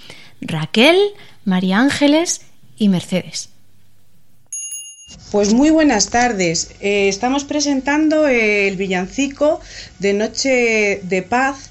Raquel, 0.42 0.98
María 1.46 1.80
Ángeles 1.80 2.42
y 2.78 2.90
Mercedes. 2.90 3.50
Pues 5.32 5.54
muy 5.54 5.70
buenas 5.70 6.10
tardes. 6.10 6.72
Eh, 6.82 7.08
estamos 7.08 7.46
presentando 7.46 8.28
el 8.28 8.76
villancico 8.76 9.62
de 10.00 10.14
Noche 10.14 11.02
de 11.04 11.22
Paz, 11.22 11.70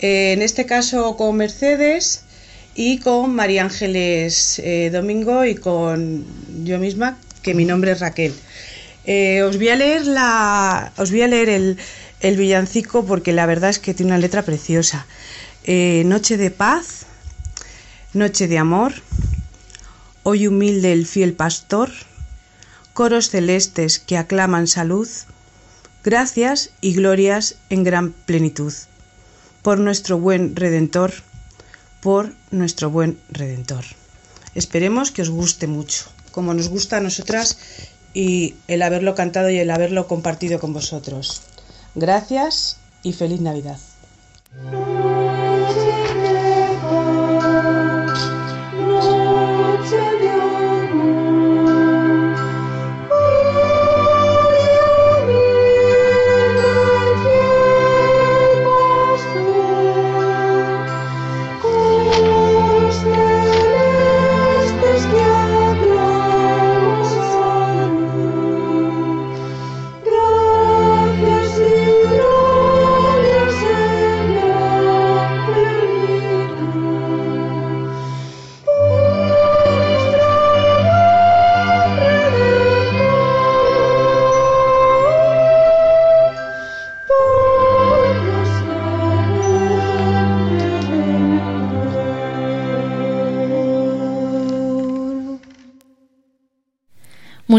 eh, 0.00 0.32
en 0.32 0.42
este 0.42 0.64
caso 0.64 1.16
con 1.16 1.36
Mercedes 1.36 2.22
y 2.74 2.98
con 2.98 3.34
María 3.34 3.64
Ángeles 3.64 4.58
eh, 4.60 4.90
Domingo 4.90 5.44
y 5.44 5.54
con 5.54 6.24
yo 6.64 6.78
misma, 6.78 7.18
que 7.42 7.52
mi 7.52 7.64
nombre 7.64 7.92
es 7.92 8.00
Raquel. 8.00 8.32
Eh, 9.10 9.42
os 9.42 9.56
voy 9.56 9.70
a 9.70 9.76
leer 9.76 10.06
la, 10.06 10.92
os 10.98 11.10
voy 11.10 11.22
a 11.22 11.28
leer 11.28 11.48
el, 11.48 11.78
el, 12.20 12.36
villancico 12.36 13.06
porque 13.06 13.32
la 13.32 13.46
verdad 13.46 13.70
es 13.70 13.78
que 13.78 13.94
tiene 13.94 14.12
una 14.12 14.20
letra 14.20 14.42
preciosa. 14.42 15.06
Eh, 15.64 16.02
noche 16.04 16.36
de 16.36 16.50
paz, 16.50 17.06
noche 18.12 18.48
de 18.48 18.58
amor, 18.58 18.92
hoy 20.24 20.46
humilde 20.46 20.92
el 20.92 21.06
fiel 21.06 21.32
pastor, 21.32 21.90
coros 22.92 23.30
celestes 23.30 23.98
que 23.98 24.18
aclaman 24.18 24.66
salud, 24.66 25.08
gracias 26.04 26.68
y 26.82 26.92
glorias 26.92 27.54
en 27.70 27.84
gran 27.84 28.12
plenitud, 28.12 28.74
por 29.62 29.78
nuestro 29.78 30.18
buen 30.18 30.54
Redentor, 30.54 31.14
por 32.02 32.34
nuestro 32.50 32.90
buen 32.90 33.18
Redentor. 33.30 33.86
Esperemos 34.54 35.12
que 35.12 35.22
os 35.22 35.30
guste 35.30 35.66
mucho, 35.66 36.12
como 36.30 36.52
nos 36.52 36.68
gusta 36.68 36.98
a 36.98 37.00
nosotras 37.00 37.56
y 38.18 38.56
el 38.66 38.82
haberlo 38.82 39.14
cantado 39.14 39.48
y 39.48 39.60
el 39.60 39.70
haberlo 39.70 40.08
compartido 40.08 40.58
con 40.58 40.72
vosotros. 40.72 41.42
Gracias 41.94 42.76
y 43.04 43.12
feliz 43.12 43.40
Navidad. 43.40 43.78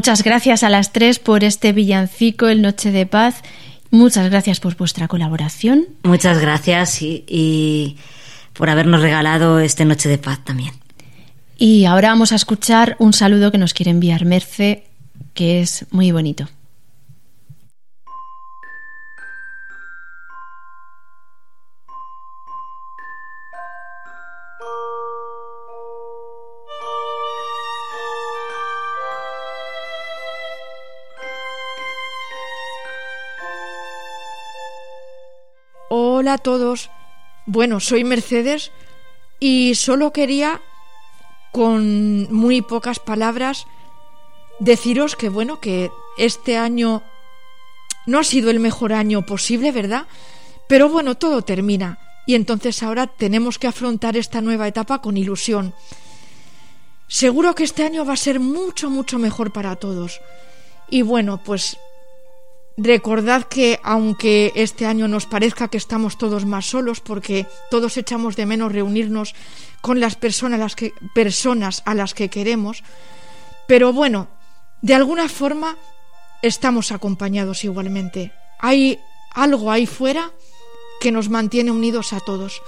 Muchas 0.09 0.23
gracias 0.23 0.63
a 0.63 0.69
las 0.69 0.91
tres 0.91 1.19
por 1.19 1.43
este 1.43 1.71
villancico, 1.71 2.47
el 2.47 2.63
Noche 2.63 2.89
de 2.89 3.05
Paz. 3.05 3.43
Muchas 3.91 4.27
gracias 4.27 4.59
por 4.59 4.75
vuestra 4.75 5.07
colaboración. 5.07 5.85
Muchas 6.01 6.39
gracias 6.39 7.03
y, 7.03 7.23
y, 7.27 7.95
por 8.53 8.71
habernos 8.71 9.03
regalado 9.03 9.59
este 9.59 9.85
Noche 9.85 10.09
de 10.09 10.17
Paz 10.17 10.43
también. 10.43 10.71
Y 11.59 11.85
ahora 11.85 12.09
vamos 12.09 12.31
a 12.31 12.37
escuchar 12.37 12.95
un 12.97 13.13
saludo 13.13 13.51
que 13.51 13.59
nos 13.59 13.75
quiere 13.75 13.91
enviar 13.91 14.25
Merce, 14.25 14.83
que 15.35 15.61
es 15.61 15.85
muy 15.91 16.11
bonito. 16.11 16.49
A 36.29 36.37
todos. 36.37 36.91
Bueno, 37.47 37.79
soy 37.79 38.03
Mercedes 38.03 38.71
y 39.39 39.73
solo 39.73 40.13
quería, 40.13 40.61
con 41.51 42.31
muy 42.31 42.61
pocas 42.61 42.99
palabras, 42.99 43.65
deciros 44.59 45.15
que 45.15 45.29
bueno, 45.29 45.59
que 45.59 45.89
este 46.19 46.55
año 46.55 47.01
no 48.05 48.19
ha 48.19 48.23
sido 48.23 48.51
el 48.51 48.59
mejor 48.59 48.93
año 48.93 49.25
posible, 49.25 49.71
¿verdad? 49.71 50.05
Pero 50.67 50.87
bueno, 50.87 51.15
todo 51.15 51.41
termina 51.41 51.97
y 52.27 52.35
entonces 52.35 52.83
ahora 52.83 53.07
tenemos 53.07 53.57
que 53.57 53.65
afrontar 53.65 54.15
esta 54.15 54.39
nueva 54.39 54.67
etapa 54.67 55.01
con 55.01 55.17
ilusión. 55.17 55.73
Seguro 57.07 57.55
que 57.55 57.63
este 57.63 57.83
año 57.83 58.05
va 58.05 58.13
a 58.13 58.17
ser 58.17 58.39
mucho, 58.39 58.91
mucho 58.91 59.17
mejor 59.17 59.51
para 59.51 59.77
todos. 59.77 60.21
Y 60.91 61.01
bueno, 61.01 61.41
pues 61.43 61.79
recordad 62.79 63.43
que 63.43 63.79
aunque 63.83 64.51
este 64.55 64.85
año 64.85 65.07
nos 65.07 65.25
parezca 65.25 65.67
que 65.67 65.77
estamos 65.77 66.17
todos 66.17 66.45
más 66.45 66.65
solos, 66.65 67.01
porque 67.01 67.45
todos 67.69 67.97
echamos 67.97 68.35
de 68.35 68.45
menos 68.45 68.71
reunirnos 68.71 69.35
con 69.81 69.99
las 69.99 70.15
personas, 70.15 70.75
personas 71.13 71.83
a 71.85 71.93
las 71.93 72.13
que 72.13 72.29
queremos, 72.29 72.83
pero 73.67 73.93
bueno, 73.93 74.27
de 74.81 74.95
alguna 74.95 75.27
forma 75.29 75.77
estamos 76.41 76.91
acompañados 76.91 77.63
igualmente. 77.63 78.31
Hay 78.59 78.99
algo 79.33 79.71
ahí 79.71 79.85
fuera 79.85 80.31
que 81.01 81.11
nos 81.11 81.29
mantiene 81.29 81.71
unidos 81.71 82.13
a 82.13 82.19
todos. 82.19 82.61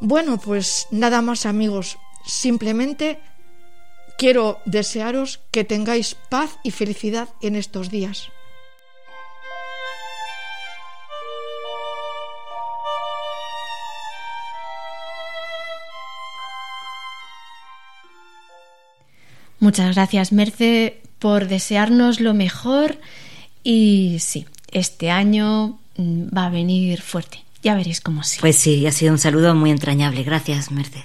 Bueno, 0.00 0.38
pues 0.38 0.86
nada 0.90 1.22
más 1.22 1.44
amigos, 1.44 1.98
simplemente 2.24 3.20
quiero 4.16 4.58
desearos 4.64 5.40
que 5.50 5.64
tengáis 5.64 6.14
paz 6.14 6.56
y 6.62 6.70
felicidad 6.70 7.28
en 7.42 7.56
estos 7.56 7.90
días. 7.90 8.30
Muchas 19.60 19.94
gracias, 19.94 20.32
Merce, 20.32 21.00
por 21.18 21.46
desearnos 21.46 22.20
lo 22.20 22.34
mejor 22.34 22.98
y 23.62 24.16
sí, 24.20 24.46
este 24.72 25.10
año 25.10 25.78
mm, 25.96 26.36
va 26.36 26.46
a 26.46 26.50
venir 26.50 27.02
fuerte. 27.02 27.44
Ya 27.62 27.74
veréis 27.74 28.00
cómo 28.00 28.24
sí. 28.24 28.38
Pues 28.40 28.56
sí, 28.56 28.86
ha 28.86 28.92
sido 28.92 29.12
un 29.12 29.18
saludo 29.18 29.54
muy 29.54 29.70
entrañable. 29.70 30.22
Gracias, 30.22 30.70
Merce. 30.70 31.04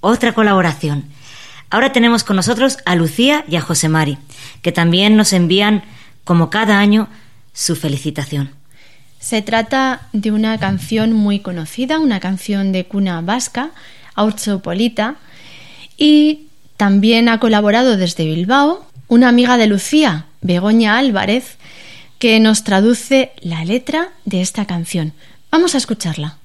otra 0.00 0.32
colaboración. 0.32 1.04
Ahora 1.70 1.92
tenemos 1.92 2.24
con 2.24 2.36
nosotros 2.36 2.78
a 2.86 2.94
Lucía 2.94 3.44
y 3.48 3.56
a 3.56 3.60
José 3.60 3.88
Mari, 3.88 4.18
que 4.62 4.72
también 4.72 5.16
nos 5.16 5.32
envían, 5.32 5.84
como 6.24 6.50
cada 6.50 6.78
año, 6.78 7.08
su 7.52 7.76
felicitación. 7.76 8.50
Se 9.18 9.42
trata 9.42 10.08
de 10.12 10.30
una 10.30 10.58
canción 10.58 11.12
muy 11.12 11.40
conocida, 11.40 11.98
una 11.98 12.20
canción 12.20 12.72
de 12.72 12.86
cuna 12.86 13.20
vasca, 13.20 13.70
Polita, 14.62 15.16
y 15.96 16.46
también 16.76 17.28
ha 17.28 17.40
colaborado 17.40 17.96
desde 17.96 18.24
Bilbao 18.24 18.86
una 19.08 19.28
amiga 19.28 19.56
de 19.56 19.66
Lucía, 19.66 20.26
Begoña 20.40 20.98
Álvarez, 20.98 21.56
que 22.18 22.38
nos 22.40 22.64
traduce 22.64 23.32
la 23.40 23.64
letra 23.64 24.10
de 24.24 24.40
esta 24.40 24.66
canción. 24.66 25.12
Vamos 25.50 25.74
a 25.74 25.78
escucharla. 25.78 26.38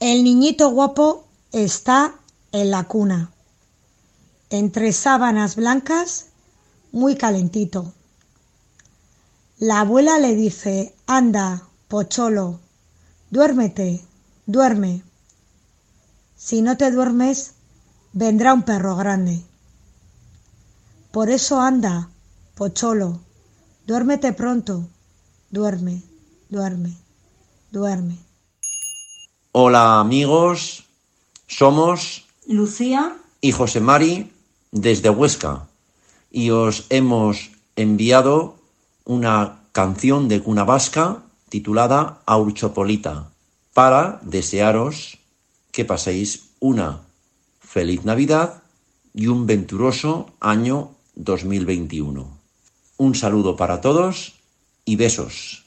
El 0.00 0.24
niñito 0.24 0.70
guapo 0.70 1.25
está 1.64 2.14
en 2.52 2.70
la 2.70 2.84
cuna, 2.84 3.32
entre 4.50 4.92
sábanas 4.92 5.56
blancas, 5.56 6.26
muy 6.92 7.16
calentito. 7.16 7.94
La 9.58 9.80
abuela 9.80 10.18
le 10.18 10.34
dice, 10.34 10.94
anda, 11.06 11.62
pocholo, 11.88 12.60
duérmete, 13.30 14.04
duerme. 14.44 15.02
Si 16.36 16.60
no 16.60 16.76
te 16.76 16.90
duermes, 16.90 17.54
vendrá 18.12 18.52
un 18.52 18.62
perro 18.62 18.94
grande. 18.94 19.42
Por 21.10 21.30
eso 21.30 21.62
anda, 21.62 22.10
pocholo, 22.54 23.20
duérmete 23.86 24.34
pronto, 24.34 24.86
duerme, 25.50 26.02
duerme, 26.50 26.98
duerme. 27.70 28.18
Hola 29.52 30.00
amigos, 30.00 30.85
somos 31.46 32.26
Lucía 32.46 33.16
y 33.40 33.52
José 33.52 33.80
Mari 33.80 34.30
desde 34.72 35.10
Huesca 35.10 35.68
y 36.30 36.50
os 36.50 36.86
hemos 36.90 37.50
enviado 37.76 38.56
una 39.04 39.60
canción 39.72 40.28
de 40.28 40.42
cuna 40.42 40.64
vasca 40.64 41.22
titulada 41.48 42.22
Aurchopolita 42.26 43.30
para 43.72 44.20
desearos 44.22 45.18
que 45.70 45.84
paséis 45.84 46.50
una 46.60 47.02
feliz 47.60 48.04
Navidad 48.04 48.62
y 49.14 49.26
un 49.28 49.46
venturoso 49.46 50.32
año 50.40 50.92
2021. 51.14 52.36
Un 52.96 53.14
saludo 53.14 53.56
para 53.56 53.80
todos 53.80 54.34
y 54.84 54.96
besos. 54.96 55.65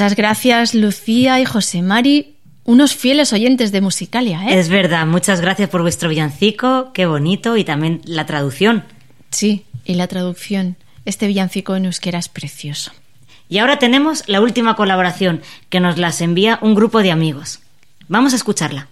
Muchas 0.00 0.16
gracias, 0.16 0.74
Lucía 0.74 1.40
y 1.40 1.44
José 1.44 1.82
Mari, 1.82 2.34
unos 2.64 2.94
fieles 2.94 3.34
oyentes 3.34 3.70
de 3.70 3.82
Musicalia, 3.82 4.48
¿eh? 4.48 4.58
Es 4.58 4.70
verdad, 4.70 5.04
muchas 5.04 5.42
gracias 5.42 5.68
por 5.68 5.82
vuestro 5.82 6.08
villancico, 6.08 6.90
qué 6.94 7.04
bonito, 7.04 7.58
y 7.58 7.64
también 7.64 8.00
la 8.06 8.24
traducción. 8.24 8.86
Sí, 9.30 9.66
y 9.84 9.96
la 9.96 10.06
traducción. 10.06 10.78
Este 11.04 11.26
villancico 11.26 11.76
en 11.76 11.84
euskera 11.84 12.18
es 12.18 12.30
precioso. 12.30 12.92
Y 13.50 13.58
ahora 13.58 13.78
tenemos 13.78 14.24
la 14.26 14.40
última 14.40 14.74
colaboración, 14.74 15.42
que 15.68 15.80
nos 15.80 15.98
las 15.98 16.22
envía 16.22 16.58
un 16.62 16.74
grupo 16.74 17.02
de 17.02 17.10
amigos. 17.10 17.60
Vamos 18.08 18.32
a 18.32 18.36
escucharla. 18.36 18.88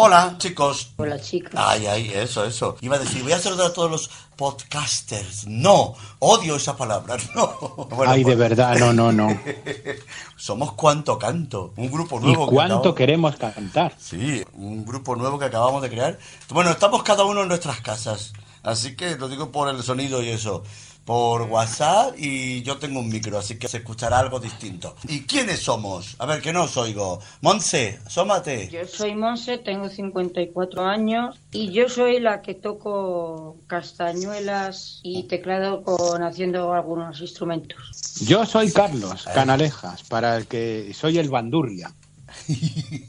Hola, 0.00 0.36
chicos. 0.38 0.92
Hola, 0.96 1.20
chicos. 1.20 1.52
Ay, 1.54 1.84
ay, 1.86 2.12
eso, 2.14 2.46
eso. 2.46 2.78
Iba 2.80 2.96
a 2.96 3.00
decir, 3.00 3.22
voy 3.24 3.32
a 3.32 3.38
saludar 3.40 3.66
a 3.66 3.72
todos 3.74 3.90
los 3.90 4.10
podcasters. 4.36 5.46
No, 5.48 5.96
odio 6.20 6.56
esa 6.56 6.76
palabra. 6.76 7.16
No. 7.34 7.86
Bueno, 7.90 8.12
Ay, 8.12 8.20
de 8.20 8.36
pues- 8.36 8.38
verdad, 8.38 8.76
no, 8.78 8.92
no, 8.92 9.12
no. 9.12 9.28
Somos 10.36 10.72
Cuánto 10.72 11.18
Canto, 11.18 11.72
un 11.76 11.90
grupo 11.90 12.18
¿Y 12.20 12.24
nuevo. 12.26 12.48
que 12.48 12.54
cuánto 12.54 12.74
acabamos- 12.76 12.94
queremos 12.96 13.36
cantar? 13.36 13.94
Sí, 13.98 14.44
un 14.54 14.84
grupo 14.84 15.16
nuevo 15.16 15.38
que 15.38 15.46
acabamos 15.46 15.82
de 15.82 15.90
crear. 15.90 16.18
Bueno, 16.50 16.70
estamos 16.70 17.02
cada 17.02 17.24
uno 17.24 17.42
en 17.42 17.48
nuestras 17.48 17.80
casas. 17.80 18.32
Así 18.62 18.96
que 18.96 19.16
lo 19.16 19.28
digo 19.28 19.50
por 19.50 19.68
el 19.68 19.82
sonido 19.82 20.22
y 20.22 20.28
eso. 20.30 20.62
Por 21.08 21.40
WhatsApp 21.44 22.16
y 22.18 22.60
yo 22.62 22.76
tengo 22.76 23.00
un 23.00 23.08
micro, 23.08 23.38
así 23.38 23.56
que 23.58 23.66
se 23.66 23.78
escuchará 23.78 24.18
algo 24.18 24.38
distinto. 24.40 24.94
¿Y 25.08 25.22
quiénes 25.22 25.60
somos? 25.60 26.14
A 26.18 26.26
ver, 26.26 26.42
que 26.42 26.52
no 26.52 26.64
os 26.64 26.76
oigo. 26.76 27.18
Monse, 27.40 27.98
asómate. 28.04 28.68
Yo 28.68 28.86
soy 28.86 29.14
Monse, 29.14 29.56
tengo 29.56 29.88
54 29.88 30.84
años 30.84 31.34
y 31.50 31.72
yo 31.72 31.88
soy 31.88 32.20
la 32.20 32.42
que 32.42 32.52
toco 32.52 33.56
castañuelas 33.68 35.00
y 35.02 35.22
teclado 35.22 35.82
con 35.82 36.22
haciendo 36.22 36.74
algunos 36.74 37.22
instrumentos. 37.22 37.78
Yo 38.26 38.44
soy 38.44 38.70
Carlos 38.70 39.24
Canalejas, 39.32 40.02
para 40.04 40.36
el 40.36 40.46
que 40.46 40.92
soy 40.92 41.16
el 41.18 41.30
bandurria. 41.30 41.90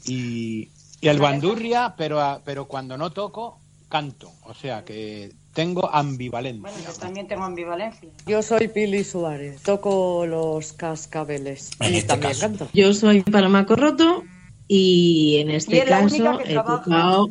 Y, 0.06 0.70
y 1.02 1.08
el 1.08 1.18
bandurria, 1.18 1.94
pero, 1.98 2.20
a- 2.20 2.40
pero 2.44 2.66
cuando 2.66 2.96
no 2.96 3.10
toco, 3.10 3.60
canto. 3.90 4.32
O 4.44 4.54
sea 4.54 4.84
que 4.86 5.32
tengo 5.54 5.92
ambivalencia. 5.92 6.62
Bueno, 6.62 6.76
yo 6.86 6.92
también 7.00 7.26
tengo 7.28 7.44
ambivalencia. 7.44 8.08
Yo 8.26 8.42
soy 8.42 8.68
Pili 8.68 9.04
Suárez, 9.04 9.60
toco 9.62 10.24
los 10.26 10.72
cascabeles 10.72 11.70
En 11.80 11.94
y 11.94 11.96
este 11.98 12.08
también 12.08 12.32
caso. 12.32 12.40
canto. 12.42 12.68
Yo 12.72 12.94
soy 12.94 13.22
Paloma 13.22 13.66
Corroto 13.66 14.24
y 14.68 15.38
en 15.38 15.50
Y 15.50 15.54
este 15.56 15.80
única 15.80 16.00
caso 16.00 16.40
he 16.44 16.54
tocado 16.54 17.28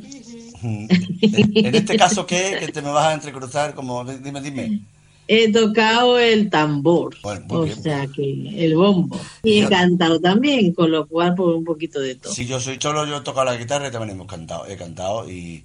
En 0.61 1.75
este 1.75 1.97
caso, 1.97 2.25
¿qué? 2.25 2.57
Que 2.59 2.71
te 2.71 2.81
me 2.81 2.89
vas 2.91 3.05
a 3.07 3.13
entrecruzar 3.13 3.73
como... 3.73 4.03
Dime, 4.03 4.41
dime. 4.41 4.81
he 5.27 5.51
tocado 5.51 6.19
el 6.19 6.49
tambor, 6.49 7.15
Bueno, 7.21 7.45
o 7.49 7.61
bien. 7.63 7.81
sea 7.81 8.07
que 8.07 8.65
el 8.65 8.75
bombo. 8.75 9.19
Y 9.43 9.59
he 9.59 9.61
Yo- 9.61 9.69
cantado 9.69 10.19
también, 10.19 10.73
con 10.73 10.91
lo 10.91 11.07
cual 11.07 11.35
pues 11.35 11.55
un 11.55 11.63
poquito 11.63 11.99
de 12.01 12.15
todo. 12.15 12.33
Si 12.33 12.45
yo 12.45 12.59
soy 12.59 12.77
cholo, 12.77 13.05
yo 13.05 13.17
he 13.17 13.21
tocado 13.21 13.45
la 13.45 13.55
guitarra 13.55 13.87
y 13.87 13.91
también 13.91 14.15
hemos 14.15 14.27
cantado. 14.27 14.65
He 14.67 14.75
cantado 14.75 15.29
y, 15.31 15.63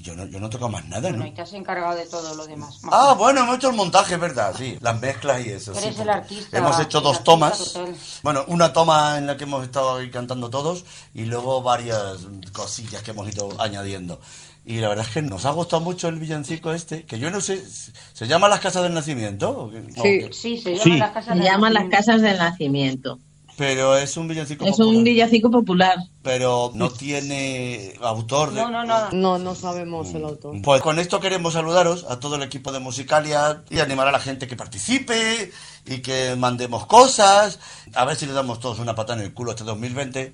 y 0.00 0.02
yo, 0.02 0.16
no, 0.16 0.24
yo 0.24 0.40
no 0.40 0.46
he 0.46 0.50
tocado 0.50 0.70
más 0.70 0.84
nada, 0.86 1.02
Bueno, 1.10 1.18
¿no? 1.18 1.26
y 1.26 1.32
te 1.32 1.42
has 1.42 1.52
encargado 1.52 1.94
de 1.96 2.06
todo 2.06 2.34
lo 2.34 2.46
demás. 2.46 2.80
Ah, 2.90 3.14
bueno, 3.18 3.40
hemos 3.42 3.56
hecho 3.56 3.70
el 3.70 3.76
montaje, 3.76 4.14
es 4.14 4.20
verdad, 4.20 4.54
sí. 4.56 4.78
Las 4.80 4.98
mezclas 5.00 5.44
y 5.46 5.50
eso. 5.50 5.72
Eres 5.72 5.94
sí, 5.96 6.02
el 6.02 6.08
artista, 6.10 6.58
Hemos 6.58 6.80
hecho 6.80 7.00
dos 7.00 7.22
tomas. 7.22 7.72
total. 7.74 7.94
Bueno, 8.22 8.44
una 8.48 8.72
toma 8.72 9.18
en 9.18 9.26
la 9.26 9.36
que 9.36 9.44
hemos 9.44 9.62
estado 9.64 9.96
ahí 9.96 10.10
cantando 10.10 10.48
todos 10.50 10.84
y 11.14 11.24
luego 11.26 11.62
varias 11.62 12.18
cosillas 12.52 13.02
que 13.02 13.10
hemos 13.10 13.28
ido 13.28 13.50
añadiendo. 13.60 14.20
Y 14.64 14.76
la 14.78 14.88
verdad 14.88 15.06
es 15.06 15.12
que 15.12 15.22
nos 15.22 15.46
ha 15.46 15.50
gustado 15.50 15.80
mucho 15.82 16.08
el 16.08 16.18
villancico 16.18 16.72
este, 16.72 17.04
que 17.04 17.18
yo 17.18 17.30
no 17.30 17.40
sé, 17.40 17.64
¿se 18.12 18.26
llama 18.26 18.48
Las 18.48 18.60
Casas 18.60 18.82
del 18.82 18.92
Nacimiento? 18.94 19.70
No, 19.96 20.02
¿qué? 20.02 20.30
Sí, 20.32 20.58
se 20.58 20.72
llaman 20.72 20.84
Sí. 20.84 20.98
las 20.98 21.10
casas 21.12 21.32
Se 21.34 21.38
de 21.42 21.44
llaman 21.50 21.74
las 21.74 21.88
casas 21.88 22.20
del 22.22 22.38
nacimiento. 22.38 23.18
Pero 23.60 23.94
es 23.98 24.16
un 24.16 24.26
villancico 24.26 24.64
Es 24.64 24.70
popular, 24.70 24.96
un 24.96 25.04
villancico 25.04 25.50
popular. 25.50 25.96
pero 26.22 26.72
no 26.74 26.88
tiene 26.88 27.92
autor 28.00 28.52
de... 28.54 28.62
No, 28.62 28.70
no, 28.70 28.84
no. 28.86 29.10
No, 29.12 29.38
no 29.38 29.54
sabemos 29.54 30.14
el 30.14 30.24
autor. 30.24 30.62
Pues 30.62 30.80
con 30.80 30.98
esto 30.98 31.20
queremos 31.20 31.52
saludaros 31.52 32.06
a 32.08 32.18
todo 32.18 32.36
el 32.36 32.42
equipo 32.42 32.72
de 32.72 32.80
Musicalia 32.80 33.62
y 33.68 33.80
animar 33.80 34.08
a 34.08 34.12
la 34.12 34.18
gente 34.18 34.48
que 34.48 34.56
participe 34.56 35.52
y 35.84 35.98
que 35.98 36.36
mandemos 36.38 36.86
cosas. 36.86 37.58
A 37.94 38.06
ver 38.06 38.16
si 38.16 38.24
le 38.24 38.32
damos 38.32 38.60
todos 38.60 38.78
una 38.78 38.94
pata 38.94 39.12
en 39.12 39.20
el 39.20 39.34
culo 39.34 39.50
este 39.50 39.64
2020, 39.64 40.32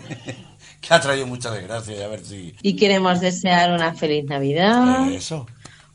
que 0.80 0.94
ha 0.94 1.00
traído 1.00 1.26
mucha 1.26 1.50
desgracia 1.50 1.94
y 1.94 2.00
a 2.02 2.08
ver 2.08 2.24
si... 2.24 2.54
Y 2.62 2.76
queremos 2.76 3.20
desear 3.20 3.70
una 3.74 3.92
feliz 3.94 4.24
Navidad, 4.24 5.10
Eso. 5.10 5.46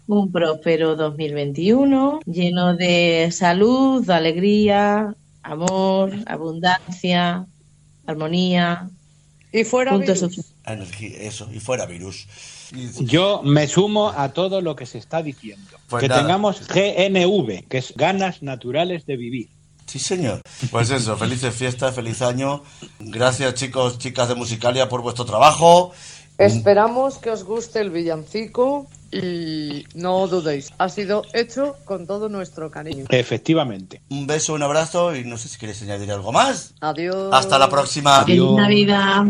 un 0.06 0.32
próspero 0.32 0.96
2021, 0.96 2.20
lleno 2.28 2.76
de 2.76 3.30
salud, 3.32 4.06
de 4.06 4.14
alegría, 4.14 5.16
amor, 5.44 6.14
abundancia, 6.26 7.46
armonía. 8.06 8.90
Y 9.54 9.64
fuera 9.64 9.98
virus. 9.98 10.54
Energía, 10.66 11.18
eso, 11.22 11.50
y 11.52 11.60
fuera 11.60 11.86
virus. 11.86 12.28
Yo 13.00 13.42
me 13.44 13.68
sumo 13.68 14.10
a 14.10 14.30
todo 14.30 14.62
lo 14.62 14.76
que 14.76 14.86
se 14.86 14.98
está 14.98 15.22
diciendo. 15.22 15.78
Pues 15.90 16.02
que 16.02 16.08
nada. 16.08 16.22
tengamos 16.22 16.68
GNV, 16.68 17.68
que 17.68 17.80
es 17.80 17.94
ganas 17.96 18.42
naturales 18.42 19.06
de 19.06 19.18
vivir. 19.18 19.50
Sí, 19.88 20.00
señor. 20.00 20.42
Pues 20.70 20.90
eso, 20.90 21.18
felices 21.18 21.54
fiestas, 21.54 21.94
feliz 21.94 22.22
año. 22.22 22.64
Gracias, 23.00 23.56
chicos, 23.56 23.98
chicas 23.98 24.30
de 24.30 24.36
Musicalia, 24.36 24.88
por 24.88 25.02
vuestro 25.02 25.26
trabajo. 25.26 25.92
Esperamos 26.46 27.18
que 27.18 27.30
os 27.30 27.44
guste 27.44 27.80
el 27.80 27.90
villancico 27.90 28.88
y 29.12 29.86
no 29.94 30.28
dudéis, 30.28 30.72
ha 30.78 30.90
sido 30.90 31.24
hecho 31.34 31.76
con 31.86 32.08
todo 32.08 32.30
nuestro 32.30 32.72
cariño. 32.72 33.06
Efectivamente. 33.10 34.02
Un 34.10 34.26
beso, 34.26 34.54
un 34.54 34.64
abrazo 34.64 35.16
y 35.16 35.26
no 35.26 35.38
sé 35.38 35.50
si 35.50 35.60
queréis 35.60 35.82
añadir 35.82 36.12
algo 36.12 36.32
más. 36.32 36.74
Adiós. 36.80 37.30
Hasta 37.34 37.60
la 37.60 37.70
próxima. 37.70 38.24
Feliz 38.24 38.42
Navidad. 38.56 39.26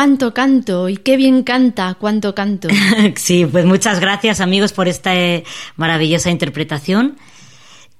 Cuánto 0.00 0.32
canto 0.32 0.88
y 0.88 0.96
qué 0.96 1.18
bien 1.18 1.42
canta, 1.42 1.94
cuánto 2.00 2.34
canto. 2.34 2.68
Sí, 3.16 3.44
pues 3.44 3.66
muchas 3.66 4.00
gracias 4.00 4.40
amigos 4.40 4.72
por 4.72 4.88
esta 4.88 5.14
eh, 5.14 5.44
maravillosa 5.76 6.30
interpretación. 6.30 7.18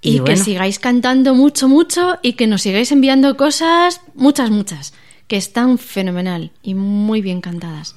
Y, 0.01 0.15
que 0.15 0.21
bueno, 0.21 0.43
sigáis 0.43 0.79
cantando 0.79 1.35
mucho, 1.35 1.69
mucho 1.69 2.19
y 2.23 2.33
que 2.33 2.47
nos 2.47 2.63
sigáis 2.63 2.91
enviando 2.91 3.37
cosas, 3.37 4.01
muchas, 4.15 4.49
muchas, 4.49 4.95
que 5.29 5.37
están 5.37 5.77
fenomenal 5.77 6.53
y 6.63 6.73
muy 6.73 7.21
bien 7.21 7.43
cantadas. 7.43 7.97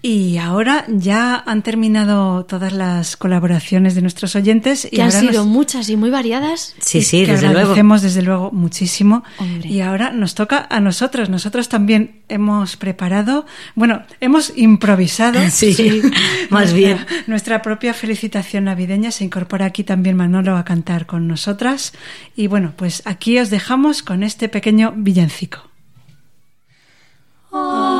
Y 0.00 0.38
ahora 0.38 0.84
ya 0.88 1.42
han 1.44 1.62
terminado 1.62 2.44
todas 2.46 2.72
las 2.72 3.16
colaboraciones 3.16 3.96
de 3.96 4.00
nuestros 4.02 4.36
oyentes. 4.36 4.84
y 4.84 4.90
Que 4.96 5.02
han 5.02 5.10
sido 5.10 5.44
nos- 5.44 5.46
muchas 5.46 5.88
y 5.90 5.96
muy 5.96 6.08
variadas. 6.10 6.76
Sí, 6.78 6.98
y 6.98 7.02
sí, 7.02 7.24
que 7.26 7.32
desde 7.32 7.46
luego. 7.48 7.58
agradecemos 7.60 8.02
desde 8.02 8.22
luego 8.22 8.52
muchísimo. 8.52 9.24
Hombre. 9.38 9.68
Y 9.68 9.80
ahora 9.80 10.12
nos 10.12 10.36
toca 10.36 10.68
a 10.70 10.78
nosotros. 10.78 11.28
Nosotros 11.30 11.68
también 11.68 12.22
hemos 12.28 12.76
preparado, 12.76 13.44
bueno, 13.74 14.04
hemos 14.20 14.52
improvisado. 14.56 15.40
Sí, 15.50 15.72
más 16.50 16.72
nuestra- 16.72 16.76
bien. 16.76 17.06
Nuestra 17.26 17.60
propia 17.62 17.92
felicitación 17.92 18.64
navideña. 18.64 19.10
Se 19.10 19.24
incorpora 19.24 19.66
aquí 19.66 19.82
también 19.82 20.16
Manolo 20.16 20.56
a 20.56 20.64
cantar 20.64 21.06
con 21.06 21.26
nosotras. 21.26 21.92
Y 22.36 22.46
bueno, 22.46 22.72
pues 22.76 23.02
aquí 23.04 23.36
os 23.40 23.50
dejamos 23.50 24.04
con 24.04 24.22
este 24.22 24.48
pequeño 24.48 24.92
villancico. 24.96 25.58
Este 27.50 27.97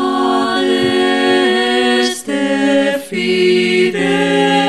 fideles 3.09 4.68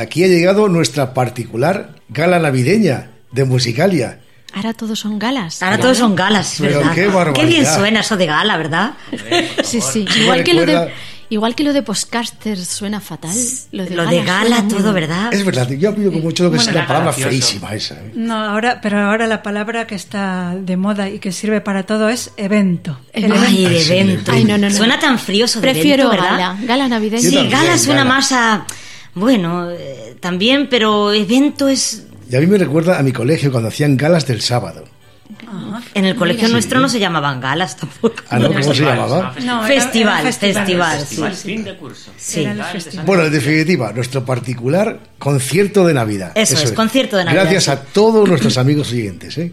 hasta 0.00 0.08
aquí 0.08 0.24
ha 0.24 0.28
llegado 0.28 0.68
nuestra 0.68 1.12
particular 1.12 1.90
gala 2.08 2.38
navideña 2.38 3.10
de 3.32 3.44
Musicalia. 3.44 4.20
Ahora 4.54 4.72
todos 4.72 4.98
son 4.98 5.18
galas. 5.18 5.62
Ahora 5.62 5.78
todos 5.78 5.98
son 5.98 6.16
galas, 6.16 6.56
Pero 6.58 6.78
¿verdad? 6.78 6.94
qué 6.94 7.06
barbaridad. 7.06 7.46
bien 7.46 7.66
suena 7.66 8.00
eso 8.00 8.16
de 8.16 8.26
gala, 8.26 8.56
¿verdad? 8.56 8.92
Sí, 9.62 9.80
sí. 9.82 10.06
Igual 10.22 10.42
que, 10.42 10.54
lo 10.54 10.64
de, 10.66 10.90
igual 11.28 11.54
que 11.54 11.62
lo 11.64 11.72
de 11.74 11.82
postcasters 11.82 12.66
suena 12.66 12.98
fatal. 13.00 13.30
Lo 13.72 13.84
de 13.84 13.90
Lo 13.90 14.04
gala, 14.04 14.10
de 14.10 14.24
gala, 14.24 14.64
todo. 14.68 14.92
¿verdad? 14.92 15.32
Es 15.32 15.44
verdad, 15.44 15.68
yo 15.68 15.90
apoyo 15.90 16.10
con 16.10 16.22
mucho 16.22 16.44
lo 16.44 16.50
que 16.50 16.56
es 16.56 16.64
Bueno, 16.64 16.78
una 16.80 16.86
palabra 16.88 17.06
gracioso. 17.12 17.28
feísima 17.30 17.74
esa. 17.74 17.94
¿eh? 17.94 18.10
No, 18.14 18.34
ahora, 18.42 18.80
pero 18.82 18.98
ahora 18.98 19.26
la 19.28 19.42
palabra 19.44 19.86
que 19.86 19.94
está 19.94 20.56
de 20.58 20.76
moda 20.76 21.08
y 21.10 21.18
que 21.20 21.30
sirve 21.30 21.60
para 21.60 21.84
todo 21.84 22.08
es 22.08 22.32
evento. 22.38 22.98
El 23.12 23.30
Ay, 23.30 23.66
evento. 23.66 23.68
de 23.70 24.00
evento. 24.00 24.32
Ay, 24.32 24.44
no, 24.44 24.58
no, 24.58 24.68
no. 24.68 24.74
Suena 24.74 24.98
tan 24.98 25.18
frío 25.20 25.44
eso 25.44 25.60
de 25.60 25.70
Prefiero 25.70 26.06
evento, 26.08 26.22
¿verdad? 26.24 26.38
gala. 26.38 26.56
Gala 26.62 26.88
navideña. 26.88 27.22
Sí, 27.22 27.34
también, 27.36 27.50
gala 27.52 27.78
suena 27.78 28.00
gala. 28.02 28.14
más 28.14 28.32
a... 28.32 28.66
Bueno, 29.14 29.70
eh, 29.70 30.16
también, 30.20 30.68
pero 30.68 31.12
evento 31.12 31.68
es... 31.68 32.06
Y 32.30 32.36
a 32.36 32.40
mí 32.40 32.46
me 32.46 32.58
recuerda 32.58 32.98
a 32.98 33.02
mi 33.02 33.12
colegio 33.12 33.50
cuando 33.50 33.68
hacían 33.68 33.96
galas 33.96 34.26
del 34.26 34.40
sábado. 34.40 34.84
En 35.94 36.04
el 36.04 36.16
colegio 36.16 36.48
nuestro 36.48 36.80
no 36.80 36.88
se 36.88 36.98
llamaban 37.00 37.40
galas 37.40 37.76
tampoco. 37.76 38.16
Ah, 38.28 38.38
¿no? 38.38 38.48
¿Cómo 38.48 38.74
se 38.74 38.84
llamaba? 38.84 39.34
No, 39.44 39.64
era- 39.66 39.82
festival, 39.82 40.20
era 40.20 40.32
festival, 40.32 40.98
festival, 40.98 41.36
sí. 41.36 41.48
Fin 41.48 41.64
de 41.64 41.76
curso. 41.76 42.12
Sí. 42.16 42.46
Bueno, 43.04 43.24
en 43.24 43.32
definitiva, 43.32 43.92
nuestro 43.92 44.24
particular 44.24 44.98
concierto 45.18 45.86
de 45.86 45.94
Navidad. 45.94 46.32
Eso 46.34 46.54
es, 46.54 46.72
concierto 46.72 47.16
de 47.16 47.24
Navidad, 47.24 47.42
Gracias 47.44 47.68
a 47.68 47.82
todos 47.82 48.28
nuestros 48.28 48.58
amigos 48.58 48.92
oyentes. 48.92 49.38
¿eh? 49.38 49.52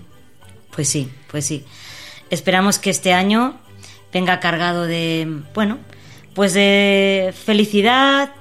Pues 0.72 0.88
sí, 0.88 1.10
pues 1.32 1.46
sí. 1.46 1.66
Esperamos 2.30 2.78
que 2.80 2.90
este 2.90 3.14
año 3.14 3.60
venga 4.14 4.40
cargado 4.40 4.86
de, 4.86 5.42
bueno, 5.54 5.78
pues 6.34 6.54
de 6.54 7.34
felicidad 7.46 8.32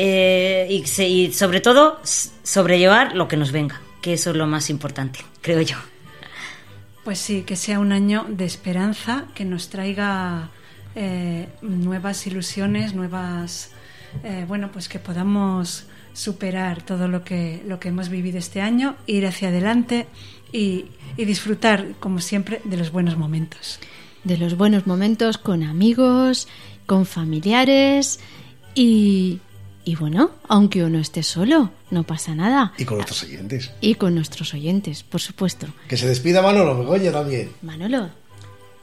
eh, 0.00 0.66
y, 0.70 0.86
se- 0.86 1.08
y 1.08 1.32
sobre 1.32 1.60
todo 1.60 2.00
sobrellevar 2.04 3.14
lo 3.16 3.26
que 3.26 3.36
nos 3.36 3.50
venga, 3.52 3.80
que 4.00 4.12
eso 4.14 4.30
es 4.30 4.36
lo 4.36 4.46
más 4.46 4.70
importante, 4.70 5.18
creo 5.42 5.60
yo. 5.60 5.76
Pues 7.04 7.18
sí, 7.18 7.42
que 7.42 7.56
sea 7.56 7.80
un 7.80 7.90
año 7.92 8.24
de 8.28 8.44
esperanza, 8.44 9.24
que 9.34 9.44
nos 9.44 9.70
traiga 9.70 10.50
eh, 10.94 11.48
nuevas 11.62 12.26
ilusiones, 12.26 12.94
nuevas, 12.94 13.72
eh, 14.22 14.44
bueno, 14.46 14.70
pues 14.72 14.88
que 14.88 14.98
podamos 15.00 15.86
superar 16.12 16.82
todo 16.82 17.08
lo 17.08 17.24
que, 17.24 17.62
lo 17.66 17.80
que 17.80 17.88
hemos 17.88 18.08
vivido 18.08 18.38
este 18.38 18.60
año, 18.60 18.94
ir 19.06 19.26
hacia 19.26 19.48
adelante 19.48 20.06
y, 20.52 20.86
y 21.16 21.24
disfrutar, 21.24 21.94
como 21.98 22.20
siempre, 22.20 22.60
de 22.64 22.76
los 22.76 22.92
buenos 22.92 23.16
momentos. 23.16 23.80
De 24.24 24.36
los 24.36 24.56
buenos 24.56 24.86
momentos 24.86 25.38
con 25.38 25.62
amigos, 25.62 26.46
con 26.86 27.04
familiares 27.06 28.20
y, 28.74 29.40
y 29.88 29.94
bueno, 29.94 30.32
aunque 30.48 30.84
uno 30.84 30.98
esté 30.98 31.22
solo, 31.22 31.70
no 31.90 32.02
pasa 32.02 32.34
nada. 32.34 32.74
Y 32.76 32.84
con 32.84 32.98
nuestros 32.98 33.22
oyentes. 33.22 33.70
Y 33.80 33.94
con 33.94 34.14
nuestros 34.14 34.52
oyentes, 34.52 35.02
por 35.02 35.22
supuesto. 35.22 35.66
Que 35.88 35.96
se 35.96 36.06
despida 36.06 36.42
Manolo 36.42 36.76
Begoña 36.78 37.10
también. 37.10 37.52
Manolo, 37.62 38.10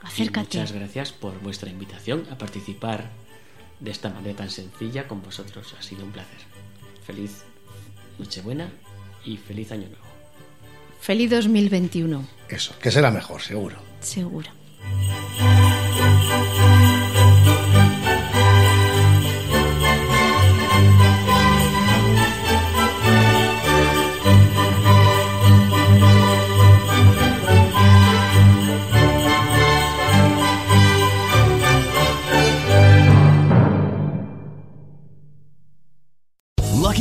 Y 0.03 0.07
acércate. 0.07 0.57
muchas 0.57 0.72
gracias 0.72 1.11
por 1.11 1.40
vuestra 1.41 1.69
invitación 1.69 2.26
a 2.32 2.40
participar 2.40 3.11
de 3.80 3.91
esta 3.91 4.10
manera 4.10 4.36
tan 4.36 4.49
sencilla 4.49 5.07
con 5.07 5.22
vosotros. 5.22 5.76
Ha 5.80 5.84
sido 5.84 6.03
un 6.06 6.11
placer. 6.11 6.40
Feliz 7.06 7.44
Nochebuena 8.18 8.68
y 9.23 9.38
feliz 9.38 9.72
Año 9.72 9.88
Nuevo. 9.88 10.06
Feliz 11.02 11.30
2021, 11.30 12.26
Eso, 12.49 12.73
que 12.82 12.90
será 12.90 13.11
mejor, 13.11 13.44
seguro. 13.44 13.76
seguro. 13.99 14.49